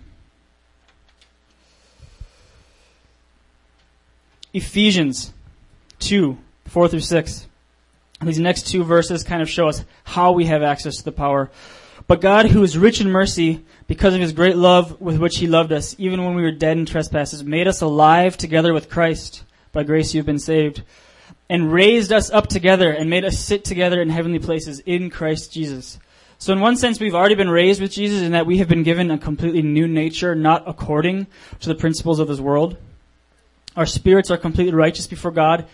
[4.52, 5.32] Ephesians
[6.00, 6.36] 2,
[6.66, 7.46] 4 through 6.
[8.22, 11.50] These next two verses kind of show us how we have access to the power.
[12.09, 15.47] But God, who is rich in mercy, because of his great love with which he
[15.47, 19.44] loved us, even when we were dead in trespasses, made us alive together with Christ.
[19.73, 20.83] By grace you have been saved.
[21.51, 25.53] And raised us up together and made us sit together in heavenly places in Christ
[25.53, 25.99] Jesus.
[26.38, 28.85] So in one sense, we've already been raised with Jesus in that we have been
[28.85, 31.27] given a completely new nature, not according
[31.61, 32.79] to the principles of this world.
[33.77, 35.66] Our spirits are completely righteous before God,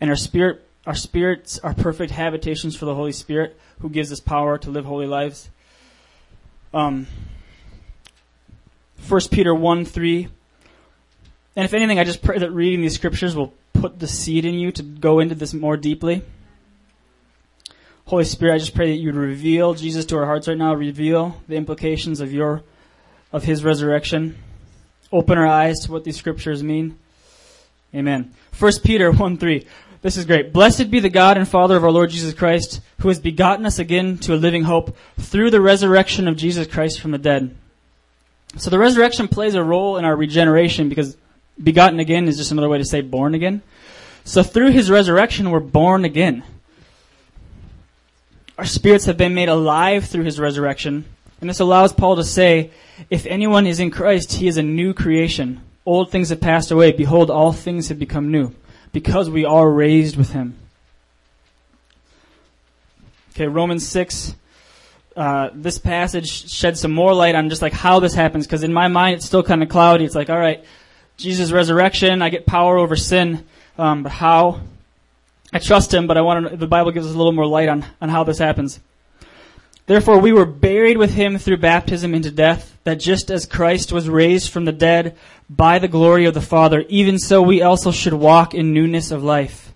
[0.00, 4.20] and our spirit, our spirits are perfect habitations for the Holy Spirit, who gives us
[4.20, 5.48] power to live holy lives.
[6.72, 7.06] Um,
[9.08, 10.28] 1 Peter 1 3.
[11.56, 14.54] And if anything, I just pray that reading these scriptures will put the seed in
[14.54, 16.22] you to go into this more deeply.
[18.04, 20.74] Holy Spirit, I just pray that you would reveal Jesus to our hearts right now,
[20.74, 22.62] reveal the implications of your,
[23.32, 24.38] of His resurrection.
[25.12, 26.98] Open our eyes to what these scriptures mean.
[27.94, 28.34] Amen.
[28.58, 29.66] 1 Peter 1 3.
[30.00, 30.52] This is great.
[30.52, 33.80] Blessed be the God and Father of our Lord Jesus Christ, who has begotten us
[33.80, 37.56] again to a living hope through the resurrection of Jesus Christ from the dead.
[38.56, 41.16] So the resurrection plays a role in our regeneration because
[41.62, 43.62] begotten again is just another way to say born again.
[44.24, 46.44] So through his resurrection, we're born again.
[48.56, 51.06] Our spirits have been made alive through his resurrection.
[51.40, 52.70] And this allows Paul to say,
[53.10, 55.60] if anyone is in Christ, he is a new creation.
[55.84, 56.92] Old things have passed away.
[56.92, 58.54] Behold, all things have become new.
[58.98, 60.56] Because we are raised with him.
[63.30, 64.34] Okay, Romans 6.
[65.16, 68.72] Uh, this passage sheds some more light on just like how this happens, because in
[68.72, 70.04] my mind it's still kind of cloudy.
[70.04, 70.64] It's like, all right,
[71.16, 73.46] Jesus' resurrection, I get power over sin,
[73.78, 74.62] um, but how?
[75.52, 77.68] I trust him, but I want to, the Bible gives us a little more light
[77.68, 78.80] on, on how this happens.
[79.88, 84.06] Therefore, we were buried with him through baptism into death, that just as Christ was
[84.06, 85.16] raised from the dead
[85.48, 89.24] by the glory of the Father, even so we also should walk in newness of
[89.24, 89.72] life.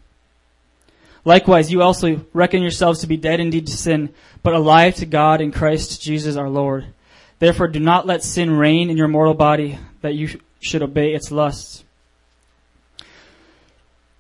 [1.25, 4.11] Likewise, you also reckon yourselves to be dead indeed to sin,
[4.42, 6.88] but alive to God in Christ Jesus our Lord.
[7.38, 11.31] Therefore, do not let sin reign in your mortal body, that you should obey its
[11.31, 11.85] lusts.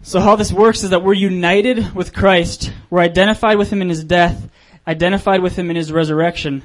[0.02, 2.72] So how this works is that we're united with Christ.
[2.88, 4.48] We're identified with Him in His death,
[4.86, 6.62] identified with Him in His resurrection.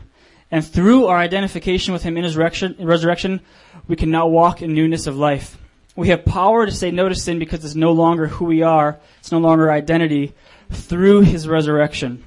[0.50, 3.42] And through our identification with Him in His resurrection,
[3.88, 5.58] we can now walk in newness of life.
[5.96, 9.00] We have power to say no to sin because it's no longer who we are.
[9.20, 10.34] It's no longer identity
[10.72, 12.24] through His resurrection.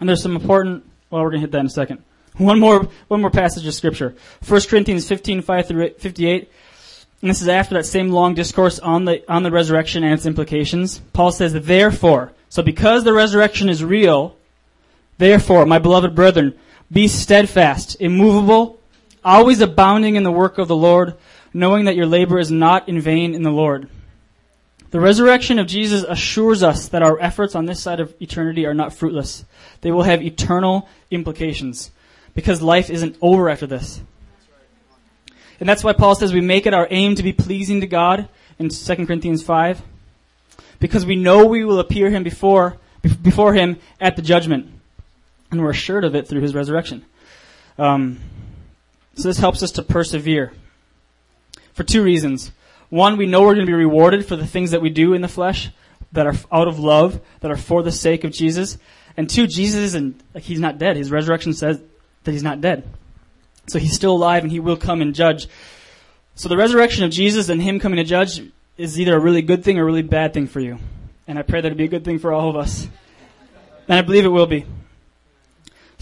[0.00, 2.02] And there's some important, well, we're going to hit that in a second.
[2.36, 4.14] One more, one more passage of scripture.
[4.46, 6.50] 1 Corinthians 15, 5 through 58.
[7.20, 10.26] And this is after that same long discourse on the, on the resurrection and its
[10.26, 10.98] implications.
[11.12, 14.36] Paul says, therefore, so because the resurrection is real,
[15.18, 16.58] therefore, my beloved brethren,
[16.90, 18.80] be steadfast, immovable,
[19.24, 21.14] always abounding in the work of the Lord,
[21.52, 23.88] knowing that your labor is not in vain in the Lord.
[24.90, 28.74] The resurrection of Jesus assures us that our efforts on this side of eternity are
[28.74, 29.44] not fruitless.
[29.80, 31.90] They will have eternal implications
[32.32, 34.00] because life isn't over after this.
[35.58, 38.28] And that's why Paul says we make it our aim to be pleasing to God
[38.58, 39.82] in 2 Corinthians 5.
[40.78, 42.76] Because we know we will appear him before,
[43.22, 44.73] before him at the judgment.
[45.54, 47.04] And we're assured of it through his resurrection.
[47.78, 48.18] Um,
[49.14, 50.52] so this helps us to persevere.
[51.74, 52.50] For two reasons.
[52.90, 55.22] One, we know we're going to be rewarded for the things that we do in
[55.22, 55.70] the flesh
[56.10, 58.78] that are out of love, that are for the sake of Jesus.
[59.16, 60.96] And two, Jesus isn't, like, he's not dead.
[60.96, 61.80] His resurrection says
[62.24, 62.88] that he's not dead.
[63.68, 65.46] So he's still alive and he will come and judge
[66.34, 68.42] So the resurrection of Jesus and Him coming to judge
[68.76, 70.78] is either a really good thing or a really bad thing for you.
[71.28, 72.88] And I pray that it be a good thing for all of us.
[73.88, 74.66] And I believe it will be.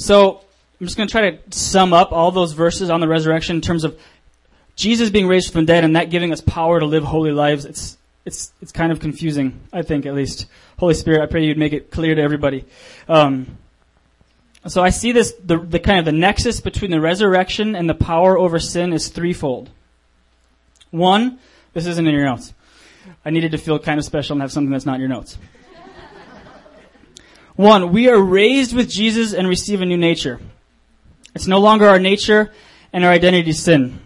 [0.02, 0.40] So
[0.80, 3.62] I'm just going to try to sum up all those verses on the resurrection in
[3.62, 3.98] terms of
[4.74, 7.64] Jesus being raised from the dead and that giving us power to live holy lives.
[7.64, 10.46] It's it's it's kind of confusing, I think at least.
[10.78, 12.64] Holy Spirit, I pray you'd make it clear to everybody.
[13.08, 13.58] Um,
[14.66, 17.94] so I see this the, the kind of the nexus between the resurrection and the
[17.94, 19.70] power over sin is threefold.
[20.90, 21.38] One,
[21.74, 22.54] this isn't in your notes.
[23.24, 25.38] I needed to feel kind of special and have something that's not in your notes.
[27.56, 30.40] One, we are raised with Jesus and receive a new nature.
[31.34, 32.50] It's no longer our nature
[32.92, 34.00] and our identity sin.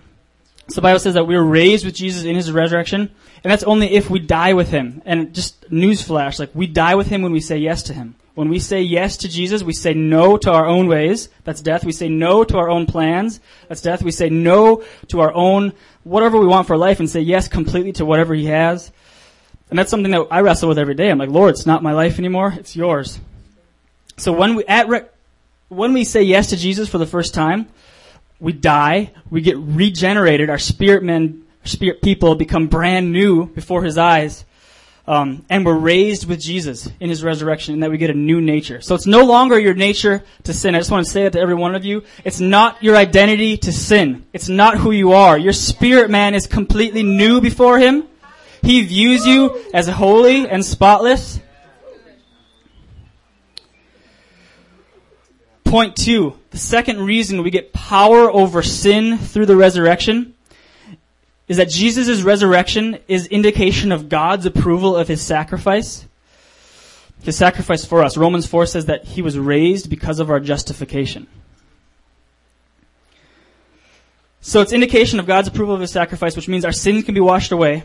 [0.68, 3.00] So the Bible says that we are raised with Jesus in his resurrection,
[3.44, 5.00] and that's only if we die with him.
[5.04, 8.16] And just newsflash, like we die with him when we say yes to him.
[8.34, 11.30] When we say yes to Jesus, we say no to our own ways.
[11.44, 11.84] That's death.
[11.84, 13.40] We say no to our own plans.
[13.68, 14.02] That's death.
[14.02, 17.92] We say no to our own whatever we want for life and say yes completely
[17.92, 18.92] to whatever he has.
[19.70, 21.10] And that's something that I wrestle with every day.
[21.10, 22.52] I'm like, Lord, it's not my life anymore.
[22.58, 23.20] It's yours.
[24.16, 25.06] So when we at re-
[25.68, 27.68] when we say yes to Jesus for the first time,
[28.40, 33.98] we die, we get regenerated, our spirit men, spirit people become brand new before his
[33.98, 34.44] eyes.
[35.08, 38.40] Um, and we're raised with Jesus in his resurrection and that we get a new
[38.40, 38.80] nature.
[38.80, 40.74] So it's no longer your nature to sin.
[40.74, 42.02] I just want to say that to every one of you.
[42.24, 44.26] It's not your identity to sin.
[44.32, 45.38] It's not who you are.
[45.38, 48.02] Your spirit man is completely new before him.
[48.62, 51.38] He views you as holy and spotless.
[55.66, 56.38] Point two.
[56.50, 60.34] The second reason we get power over sin through the resurrection
[61.48, 66.06] is that Jesus' resurrection is indication of God's approval of his sacrifice.
[67.22, 68.16] His sacrifice for us.
[68.16, 71.26] Romans 4 says that he was raised because of our justification.
[74.40, 77.20] So it's indication of God's approval of his sacrifice, which means our sins can be
[77.20, 77.82] washed away.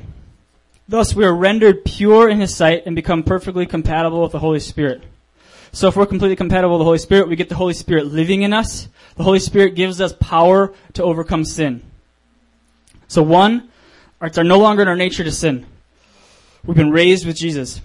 [0.88, 4.60] Thus we are rendered pure in his sight and become perfectly compatible with the Holy
[4.60, 5.02] Spirit.
[5.72, 8.42] So if we're completely compatible with the Holy Spirit, we get the Holy Spirit living
[8.42, 8.90] in us.
[9.16, 11.82] The Holy Spirit gives us power to overcome sin.
[13.08, 13.70] So one,
[14.22, 15.66] it's no longer in our nature to sin.
[16.66, 17.82] We've been raised with Jesus.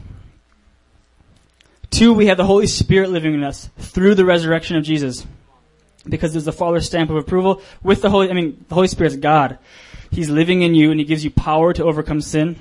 [1.90, 5.26] Two, we have the Holy Spirit living in us through the resurrection of Jesus.
[6.08, 9.16] Because there's the Father's stamp of approval with the Holy, I mean, the Holy Spirit's
[9.16, 9.58] God.
[10.10, 12.56] He's living in you and He gives you power to overcome sin.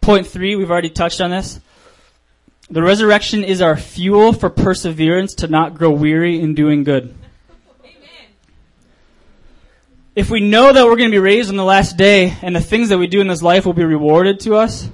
[0.00, 1.60] Point three, we've already touched on this.
[2.70, 7.14] The resurrection is our fuel for perseverance to not grow weary in doing good
[7.82, 7.98] Amen.
[10.14, 12.60] if we know that we're going to be raised on the last day and the
[12.60, 14.88] things that we do in this life will be rewarded to us,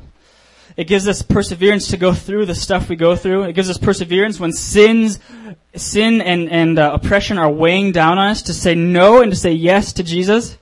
[0.76, 3.44] it gives us perseverance to go through the stuff we go through.
[3.44, 5.18] It gives us perseverance when sins,
[5.74, 9.36] sin and, and uh, oppression are weighing down on us to say no and to
[9.36, 10.58] say yes to Jesus.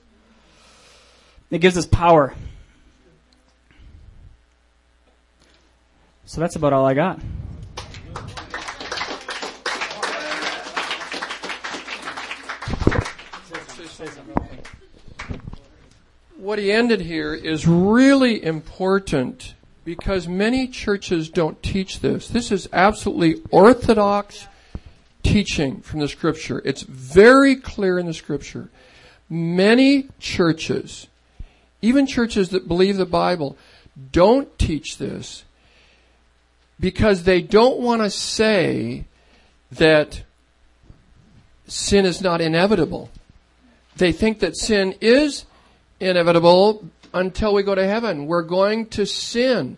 [1.51, 2.33] It gives us power.
[6.25, 7.19] So that's about all I got.
[16.45, 22.27] what he ended here is really important because many churches don't teach this.
[22.27, 24.47] This is absolutely orthodox
[25.23, 26.61] teaching from the scripture.
[26.63, 28.69] It's very clear in the scripture.
[29.27, 31.07] Many churches,
[31.81, 33.57] even churches that believe the Bible,
[34.11, 35.45] don't teach this
[36.79, 39.05] because they don't want to say
[39.71, 40.23] that
[41.67, 43.09] sin is not inevitable.
[43.97, 45.45] They think that sin is
[45.99, 48.27] inevitable until we go to heaven.
[48.27, 49.77] We're going to sin.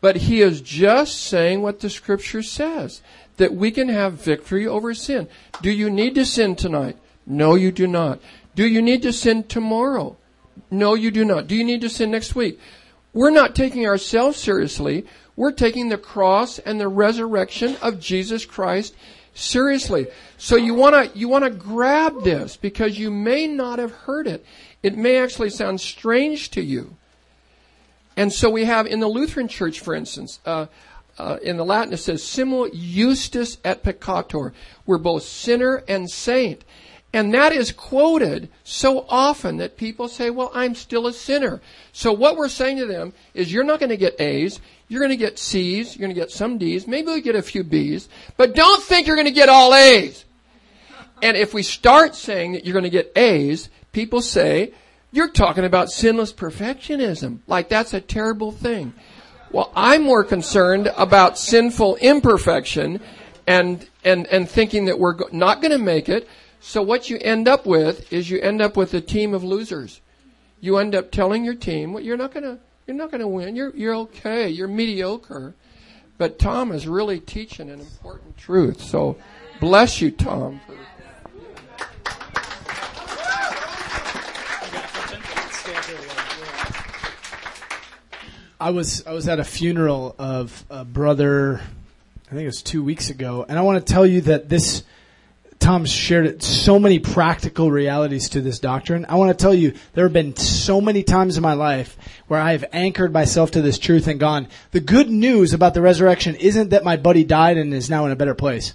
[0.00, 3.02] But he is just saying what the scripture says
[3.36, 5.28] that we can have victory over sin.
[5.62, 6.96] Do you need to sin tonight?
[7.26, 8.20] No, you do not.
[8.54, 10.16] Do you need to sin tomorrow?
[10.70, 11.46] No, you do not.
[11.46, 12.58] Do you need to sin next week?
[13.12, 15.04] We're not taking ourselves seriously.
[15.40, 18.94] We're taking the cross and the resurrection of Jesus Christ
[19.32, 20.08] seriously.
[20.36, 24.26] So you want to you want to grab this because you may not have heard
[24.26, 24.44] it.
[24.82, 26.94] It may actually sound strange to you.
[28.18, 30.66] And so we have in the Lutheran Church, for instance, uh,
[31.16, 34.52] uh, in the Latin it says simul justus et peccator.
[34.84, 36.66] We're both sinner and saint.
[37.12, 41.60] And that is quoted so often that people say, well, I'm still a sinner.
[41.92, 44.60] So what we're saying to them is you're not going to get A's.
[44.86, 45.96] You're going to get C's.
[45.96, 46.86] You're going to get some D's.
[46.86, 48.08] Maybe we get a few B's.
[48.36, 50.24] But don't think you're going to get all A's.
[51.22, 54.72] And if we start saying that you're going to get A's, people say,
[55.10, 57.40] you're talking about sinless perfectionism.
[57.48, 58.94] Like that's a terrible thing.
[59.50, 63.00] Well, I'm more concerned about sinful imperfection
[63.46, 66.28] and, and, and thinking that we're not going to make it.
[66.60, 70.00] So what you end up with is you end up with a team of losers.
[70.60, 73.56] You end up telling your team, well, you're not gonna, you're not gonna win.
[73.56, 74.48] You're, you're okay.
[74.48, 75.54] You're mediocre.
[76.18, 78.82] But Tom is really teaching an important truth.
[78.82, 79.16] So
[79.58, 80.60] bless you, Tom.
[88.60, 91.62] I was I was at a funeral of a brother.
[92.26, 94.82] I think it was two weeks ago, and I want to tell you that this.
[95.60, 99.04] Tom shared so many practical realities to this doctrine.
[99.08, 102.40] I want to tell you, there have been so many times in my life where
[102.40, 106.34] I have anchored myself to this truth and gone, the good news about the resurrection
[106.34, 108.72] isn't that my buddy died and is now in a better place.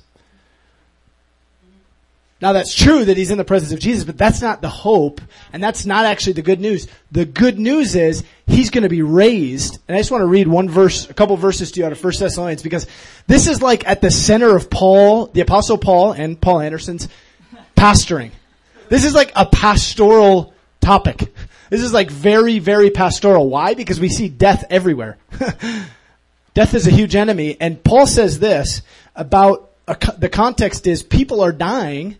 [2.41, 5.21] Now that's true that he's in the presence of Jesus, but that's not the hope,
[5.53, 6.87] and that's not actually the good news.
[7.11, 9.79] The good news is he's going to be raised.
[9.87, 12.03] And I just want to read one verse, a couple verses to you out of
[12.03, 12.87] 1 Thessalonians, because
[13.27, 17.07] this is like at the center of Paul, the apostle Paul and Paul Anderson's
[17.77, 18.31] pastoring.
[18.89, 21.33] This is like a pastoral topic.
[21.69, 23.49] This is like very, very pastoral.
[23.49, 23.73] Why?
[23.73, 25.17] Because we see death everywhere.
[26.53, 28.81] death is a huge enemy, and Paul says this
[29.15, 32.17] about a, the context is people are dying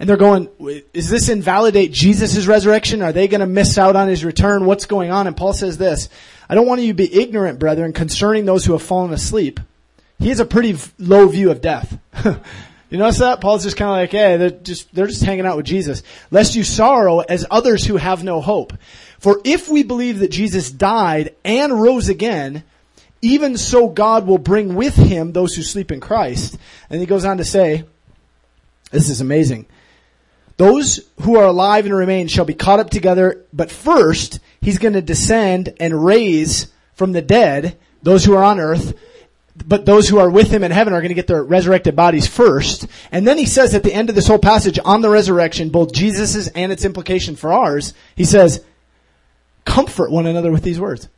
[0.00, 0.48] and they're going,
[0.94, 3.02] is this invalidate Jesus' resurrection?
[3.02, 4.64] Are they going to miss out on his return?
[4.64, 5.26] What's going on?
[5.26, 6.08] And Paul says this,
[6.48, 9.60] I don't want you to be ignorant, brethren, concerning those who have fallen asleep.
[10.18, 11.98] He has a pretty low view of death.
[12.24, 13.42] you notice that?
[13.42, 16.02] Paul's just kind of like, hey, they're just, they're just hanging out with Jesus.
[16.30, 18.72] Lest you sorrow as others who have no hope.
[19.18, 22.64] For if we believe that Jesus died and rose again,
[23.20, 26.56] even so God will bring with him those who sleep in Christ.
[26.88, 27.84] And he goes on to say,
[28.90, 29.66] this is amazing.
[30.60, 34.92] Those who are alive and remain shall be caught up together, but first, he's going
[34.92, 38.92] to descend and raise from the dead those who are on earth,
[39.56, 42.26] but those who are with him in heaven are going to get their resurrected bodies
[42.26, 42.86] first.
[43.10, 45.94] And then he says at the end of this whole passage on the resurrection, both
[45.94, 48.62] Jesus's and its implication for ours, he says,
[49.64, 51.08] comfort one another with these words.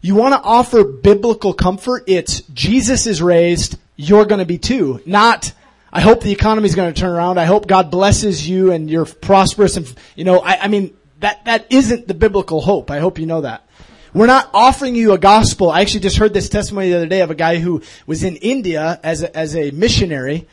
[0.00, 2.04] You want to offer biblical comfort?
[2.06, 5.02] It's Jesus is raised, you're going to be too.
[5.04, 5.52] Not,
[5.92, 7.38] I hope the economy is going to turn around.
[7.38, 11.44] I hope God blesses you and you're prosperous and, you know, I, I mean, that,
[11.46, 12.90] that isn't the biblical hope.
[12.90, 13.66] I hope you know that.
[14.14, 15.70] We're not offering you a gospel.
[15.70, 18.36] I actually just heard this testimony the other day of a guy who was in
[18.36, 20.48] India as a, as a missionary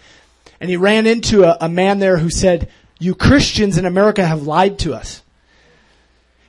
[0.59, 2.69] and he ran into a, a man there who said,
[2.99, 5.21] you Christians in America have lied to us.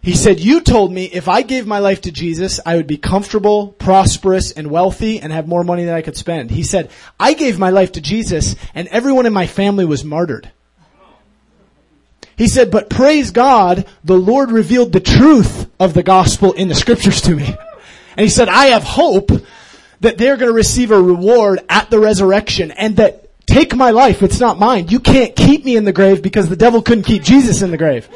[0.01, 2.97] He said, you told me if I gave my life to Jesus, I would be
[2.97, 6.51] comfortable, prosperous, and wealthy and have more money than I could spend.
[6.51, 10.51] He said, I gave my life to Jesus and everyone in my family was martyred.
[12.37, 16.75] He said, but praise God, the Lord revealed the truth of the gospel in the
[16.77, 17.57] scriptures to me.
[18.17, 19.31] And he said, I have hope
[20.01, 24.23] that they're going to receive a reward at the resurrection and that take my life,
[24.23, 24.89] it's not mine.
[24.89, 27.77] You can't keep me in the grave because the devil couldn't keep Jesus in the
[27.77, 28.09] grave.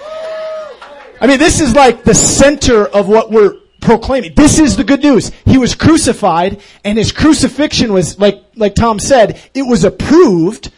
[1.23, 4.35] I mean, this is like the center of what we're proclaiming.
[4.35, 5.31] This is the good news.
[5.45, 10.73] He was crucified and his crucifixion was, like, like Tom said, it was approved.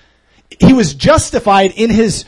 [0.60, 2.26] He was justified in his,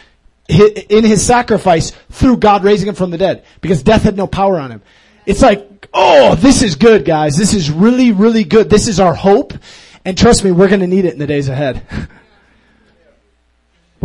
[0.48, 4.58] in his sacrifice through God raising him from the dead because death had no power
[4.58, 4.82] on him.
[5.26, 7.36] It's like, oh, this is good, guys.
[7.36, 8.70] This is really, really good.
[8.70, 9.52] This is our hope.
[10.06, 11.82] And trust me, we're going to need it in the days ahead.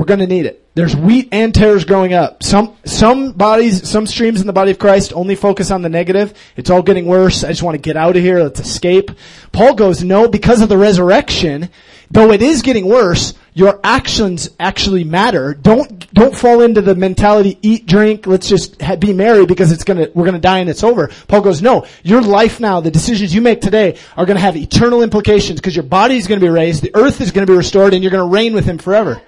[0.02, 0.68] we're going to need it.
[0.74, 2.42] There's wheat and tares growing up.
[2.42, 6.34] Some, some bodies, some streams in the body of Christ only focus on the negative.
[6.56, 7.44] It's all getting worse.
[7.44, 8.42] I just want to get out of here.
[8.42, 9.12] Let's escape.
[9.52, 11.70] Paul goes, no, because of the resurrection,
[12.10, 15.54] though it is getting worse, your actions actually matter.
[15.54, 19.84] Don't, don't fall into the mentality, eat, drink, let's just ha- be merry because it's
[19.84, 21.12] gonna, we're gonna die and it's over.
[21.28, 25.04] Paul goes, no, your life now, the decisions you make today are gonna have eternal
[25.04, 28.02] implications because your body is gonna be raised, the earth is gonna be restored, and
[28.02, 29.22] you're gonna reign with him forever.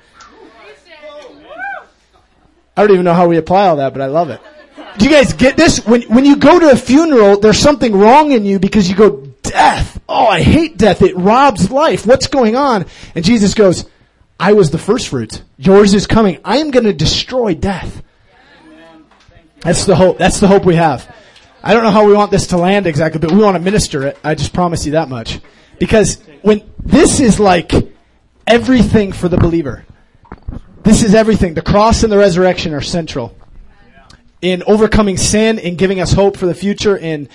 [2.75, 4.41] I don't even know how we apply all that, but I love it.
[4.97, 5.85] Do you guys get this?
[5.85, 9.33] When, when you go to a funeral, there's something wrong in you because you go,
[9.43, 9.99] death.
[10.07, 11.01] Oh, I hate death.
[11.01, 12.05] It robs life.
[12.05, 12.85] What's going on?
[13.15, 13.85] And Jesus goes,
[14.39, 15.41] I was the first fruits.
[15.57, 16.39] Yours is coming.
[16.43, 18.03] I am going to destroy death.
[19.61, 20.17] That's the hope.
[20.17, 21.13] That's the hope we have.
[21.63, 24.05] I don't know how we want this to land exactly, but we want to minister
[24.05, 24.17] it.
[24.23, 25.39] I just promise you that much.
[25.79, 27.71] Because when this is like
[28.45, 29.85] everything for the believer.
[30.83, 31.53] This is everything.
[31.53, 33.35] The cross and the resurrection are central
[34.41, 37.29] in overcoming sin, in giving us hope for the future, in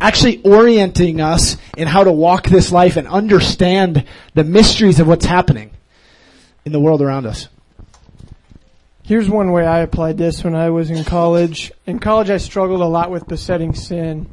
[0.00, 5.26] actually orienting us in how to walk this life and understand the mysteries of what's
[5.26, 5.70] happening
[6.64, 7.48] in the world around us.
[9.02, 11.70] Here's one way I applied this when I was in college.
[11.84, 14.30] In college, I struggled a lot with besetting sin.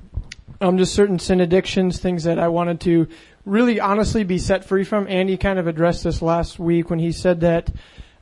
[0.62, 3.10] Um, just certain sin addictions, things that I wanted to
[3.44, 5.08] really honestly be set free from.
[5.10, 7.70] Andy kind of addressed this last week when he said that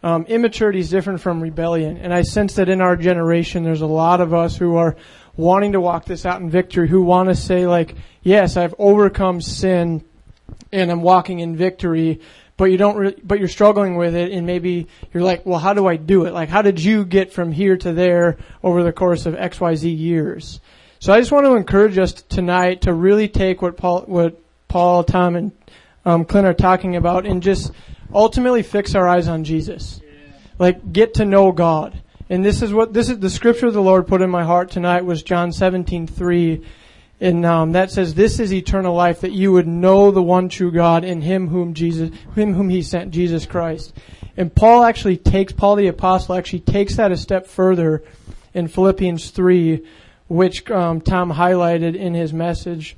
[0.01, 3.87] Um, immaturity is different from rebellion, and I sense that in our generation, there's a
[3.87, 4.95] lot of us who are
[5.35, 9.41] wanting to walk this out in victory, who want to say like, "Yes, I've overcome
[9.41, 10.03] sin,
[10.71, 12.21] and I'm walking in victory."
[12.55, 15.87] But you don't, but you're struggling with it, and maybe you're like, "Well, how do
[15.87, 16.33] I do it?
[16.33, 19.75] Like, how did you get from here to there over the course of X, Y,
[19.75, 20.61] Z years?"
[20.99, 24.37] So I just want to encourage us tonight to really take what Paul, what
[24.67, 25.51] Paul, Tom, and
[26.05, 27.71] um, Clint are talking about, and just
[28.13, 30.01] ultimately fix our eyes on Jesus.
[30.57, 32.01] Like get to know God.
[32.29, 35.05] And this is what this is the scripture the Lord put in my heart tonight
[35.05, 36.63] was John seventeen three,
[37.19, 40.71] and um, that says, "This is eternal life, that you would know the one true
[40.71, 43.93] God in Him whom Jesus, Him whom He sent, Jesus Christ."
[44.37, 48.03] And Paul actually takes Paul the apostle actually takes that a step further
[48.53, 49.85] in Philippians three,
[50.27, 52.95] which um, Tom highlighted in his message.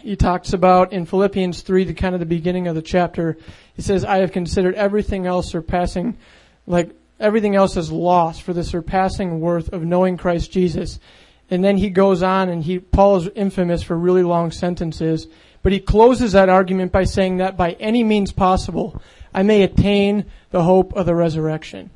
[0.00, 3.36] He talks about in Philippians 3, the kind of the beginning of the chapter,
[3.74, 6.16] he says, I have considered everything else surpassing,
[6.66, 11.00] like everything else is lost for the surpassing worth of knowing Christ Jesus.
[11.50, 15.26] And then he goes on and he, Paul is infamous for really long sentences,
[15.62, 19.00] but he closes that argument by saying that by any means possible,
[19.32, 21.90] I may attain the hope of the resurrection.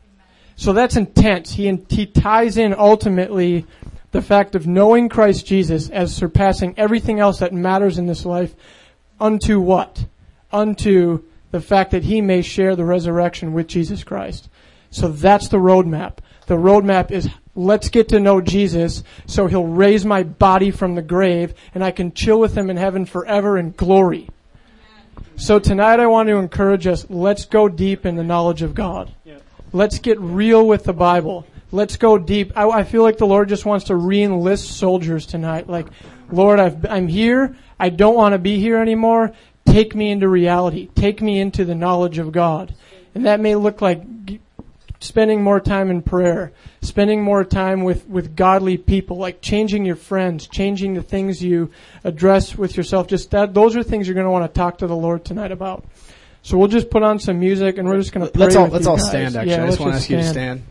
[0.56, 1.52] So that's intense.
[1.52, 3.66] He, he ties in ultimately
[4.12, 8.54] the fact of knowing Christ Jesus as surpassing everything else that matters in this life
[9.20, 10.04] unto what?
[10.52, 14.48] Unto the fact that he may share the resurrection with Jesus Christ.
[14.90, 16.18] So that's the roadmap.
[16.46, 21.02] The roadmap is let's get to know Jesus so he'll raise my body from the
[21.02, 24.28] grave and I can chill with him in heaven forever in glory.
[25.36, 29.12] So tonight I want to encourage us, let's go deep in the knowledge of God.
[29.72, 32.52] Let's get real with the Bible let's go deep.
[32.56, 35.68] I, I, feel like the Lord just wants to re-enlist soldiers tonight.
[35.68, 35.86] Like,
[36.30, 37.56] Lord, I've, I'm here.
[37.78, 39.32] I don't want to be here anymore.
[39.66, 40.88] Take me into reality.
[40.94, 42.74] Take me into the knowledge of God.
[43.14, 44.02] And that may look like
[45.00, 46.52] spending more time in prayer,
[46.82, 51.70] spending more time with, with godly people, like changing your friends, changing the things you
[52.04, 53.06] address with yourself.
[53.06, 55.52] Just that, those are things you're going to want to talk to the Lord tonight
[55.52, 55.84] about.
[56.42, 58.44] So we'll just put on some music and we're just going to pray.
[58.44, 59.08] Let's all, let's all guys.
[59.08, 59.52] stand, actually.
[59.52, 60.20] Yeah, I just want to ask stand.
[60.20, 60.62] you to stand.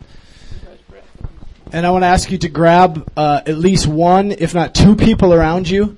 [1.72, 4.95] And I want to ask you to grab uh, at least one, if not two
[4.95, 5.97] people around you.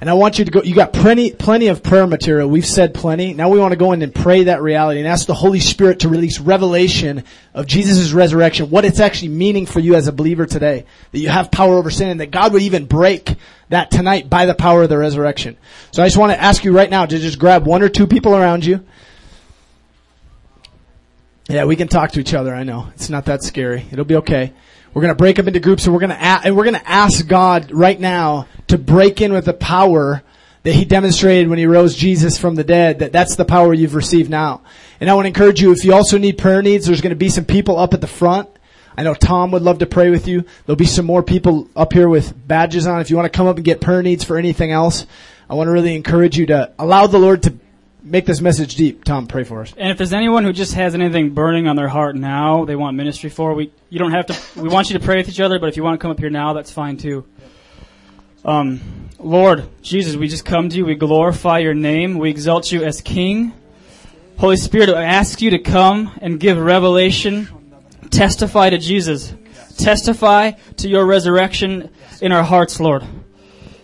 [0.00, 2.48] And I want you to go, you got plenty, plenty of prayer material.
[2.48, 3.34] We've said plenty.
[3.34, 6.00] Now we want to go in and pray that reality and ask the Holy Spirit
[6.00, 7.22] to release revelation
[7.54, 10.86] of Jesus' resurrection, what it's actually meaning for you as a believer today.
[11.12, 13.32] That you have power over sin and that God would even break
[13.68, 15.56] that tonight by the power of the resurrection.
[15.92, 18.08] So I just want to ask you right now to just grab one or two
[18.08, 18.84] people around you.
[21.48, 22.52] Yeah, we can talk to each other.
[22.52, 22.88] I know.
[22.94, 23.86] It's not that scary.
[23.92, 24.52] It'll be okay.
[24.94, 26.90] We're going to break up into groups and we're going to and we're going to
[26.90, 30.22] ask God right now to break in with the power
[30.64, 33.94] that he demonstrated when he rose Jesus from the dead, that that's the power you've
[33.94, 34.62] received now.
[35.00, 37.16] And I want to encourage you, if you also need prayer needs, there's going to
[37.16, 38.48] be some people up at the front.
[38.96, 40.44] I know Tom would love to pray with you.
[40.66, 43.00] There'll be some more people up here with badges on.
[43.00, 45.06] If you want to come up and get prayer needs for anything else,
[45.48, 47.54] I want to really encourage you to allow the Lord to
[48.02, 49.04] make this message deep.
[49.04, 49.72] Tom, pray for us.
[49.76, 52.96] And if there's anyone who just has anything burning on their heart now, they want
[52.96, 54.60] ministry for, we you don't have to.
[54.60, 56.18] We want you to pray with each other, but if you want to come up
[56.18, 57.24] here now, that's fine too.
[58.44, 58.80] Um,
[59.18, 60.84] Lord Jesus, we just come to you.
[60.84, 62.18] We glorify your name.
[62.18, 63.52] We exalt you as King.
[64.38, 67.48] Holy Spirit, I ask you to come and give revelation,
[68.10, 69.32] testify to Jesus,
[69.78, 71.90] testify to your resurrection
[72.20, 73.04] in our hearts, Lord.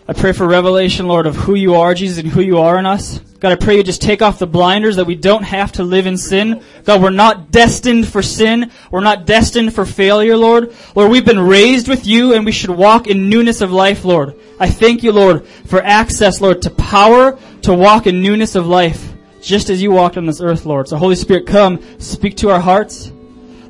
[0.09, 2.87] I pray for revelation, Lord, of who you are, Jesus, and who you are in
[2.87, 3.19] us.
[3.39, 6.07] God, I pray you just take off the blinders that we don't have to live
[6.07, 6.63] in sin.
[6.83, 8.71] God, we're not destined for sin.
[8.89, 10.73] We're not destined for failure, Lord.
[10.95, 14.33] Lord, we've been raised with you and we should walk in newness of life, Lord.
[14.59, 19.13] I thank you, Lord, for access, Lord, to power to walk in newness of life,
[19.43, 20.87] just as you walked on this earth, Lord.
[20.87, 23.11] So Holy Spirit, come, speak to our hearts.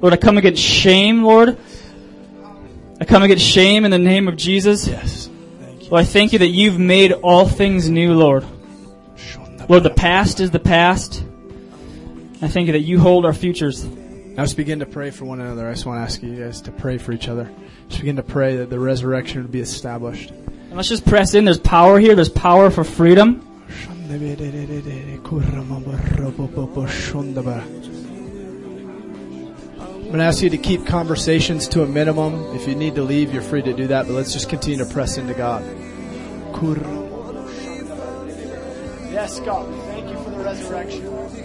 [0.02, 1.58] Lord, I come against shame, Lord.
[3.02, 4.88] I come against shame in the name of Jesus.
[4.88, 5.30] Yes.
[5.90, 8.46] Lord, I thank you that you've made all things new, Lord.
[9.68, 11.24] Lord, the past is the past.
[12.44, 13.84] I thank you that you hold our futures.
[13.84, 15.68] Now let's begin to pray for one another.
[15.68, 17.52] I just want to ask you guys to pray for each other.
[17.88, 20.30] Just begin to pray that the resurrection would be established.
[20.30, 21.44] And let's just press in.
[21.44, 22.14] There's power here.
[22.14, 23.44] There's power for freedom.
[30.10, 32.56] I'm going to ask you to keep conversations to a minimum.
[32.56, 34.92] If you need to leave, you're free to do that, but let's just continue to
[34.92, 35.64] press into God.
[39.12, 41.30] Yes, God, thank you for the resurrection.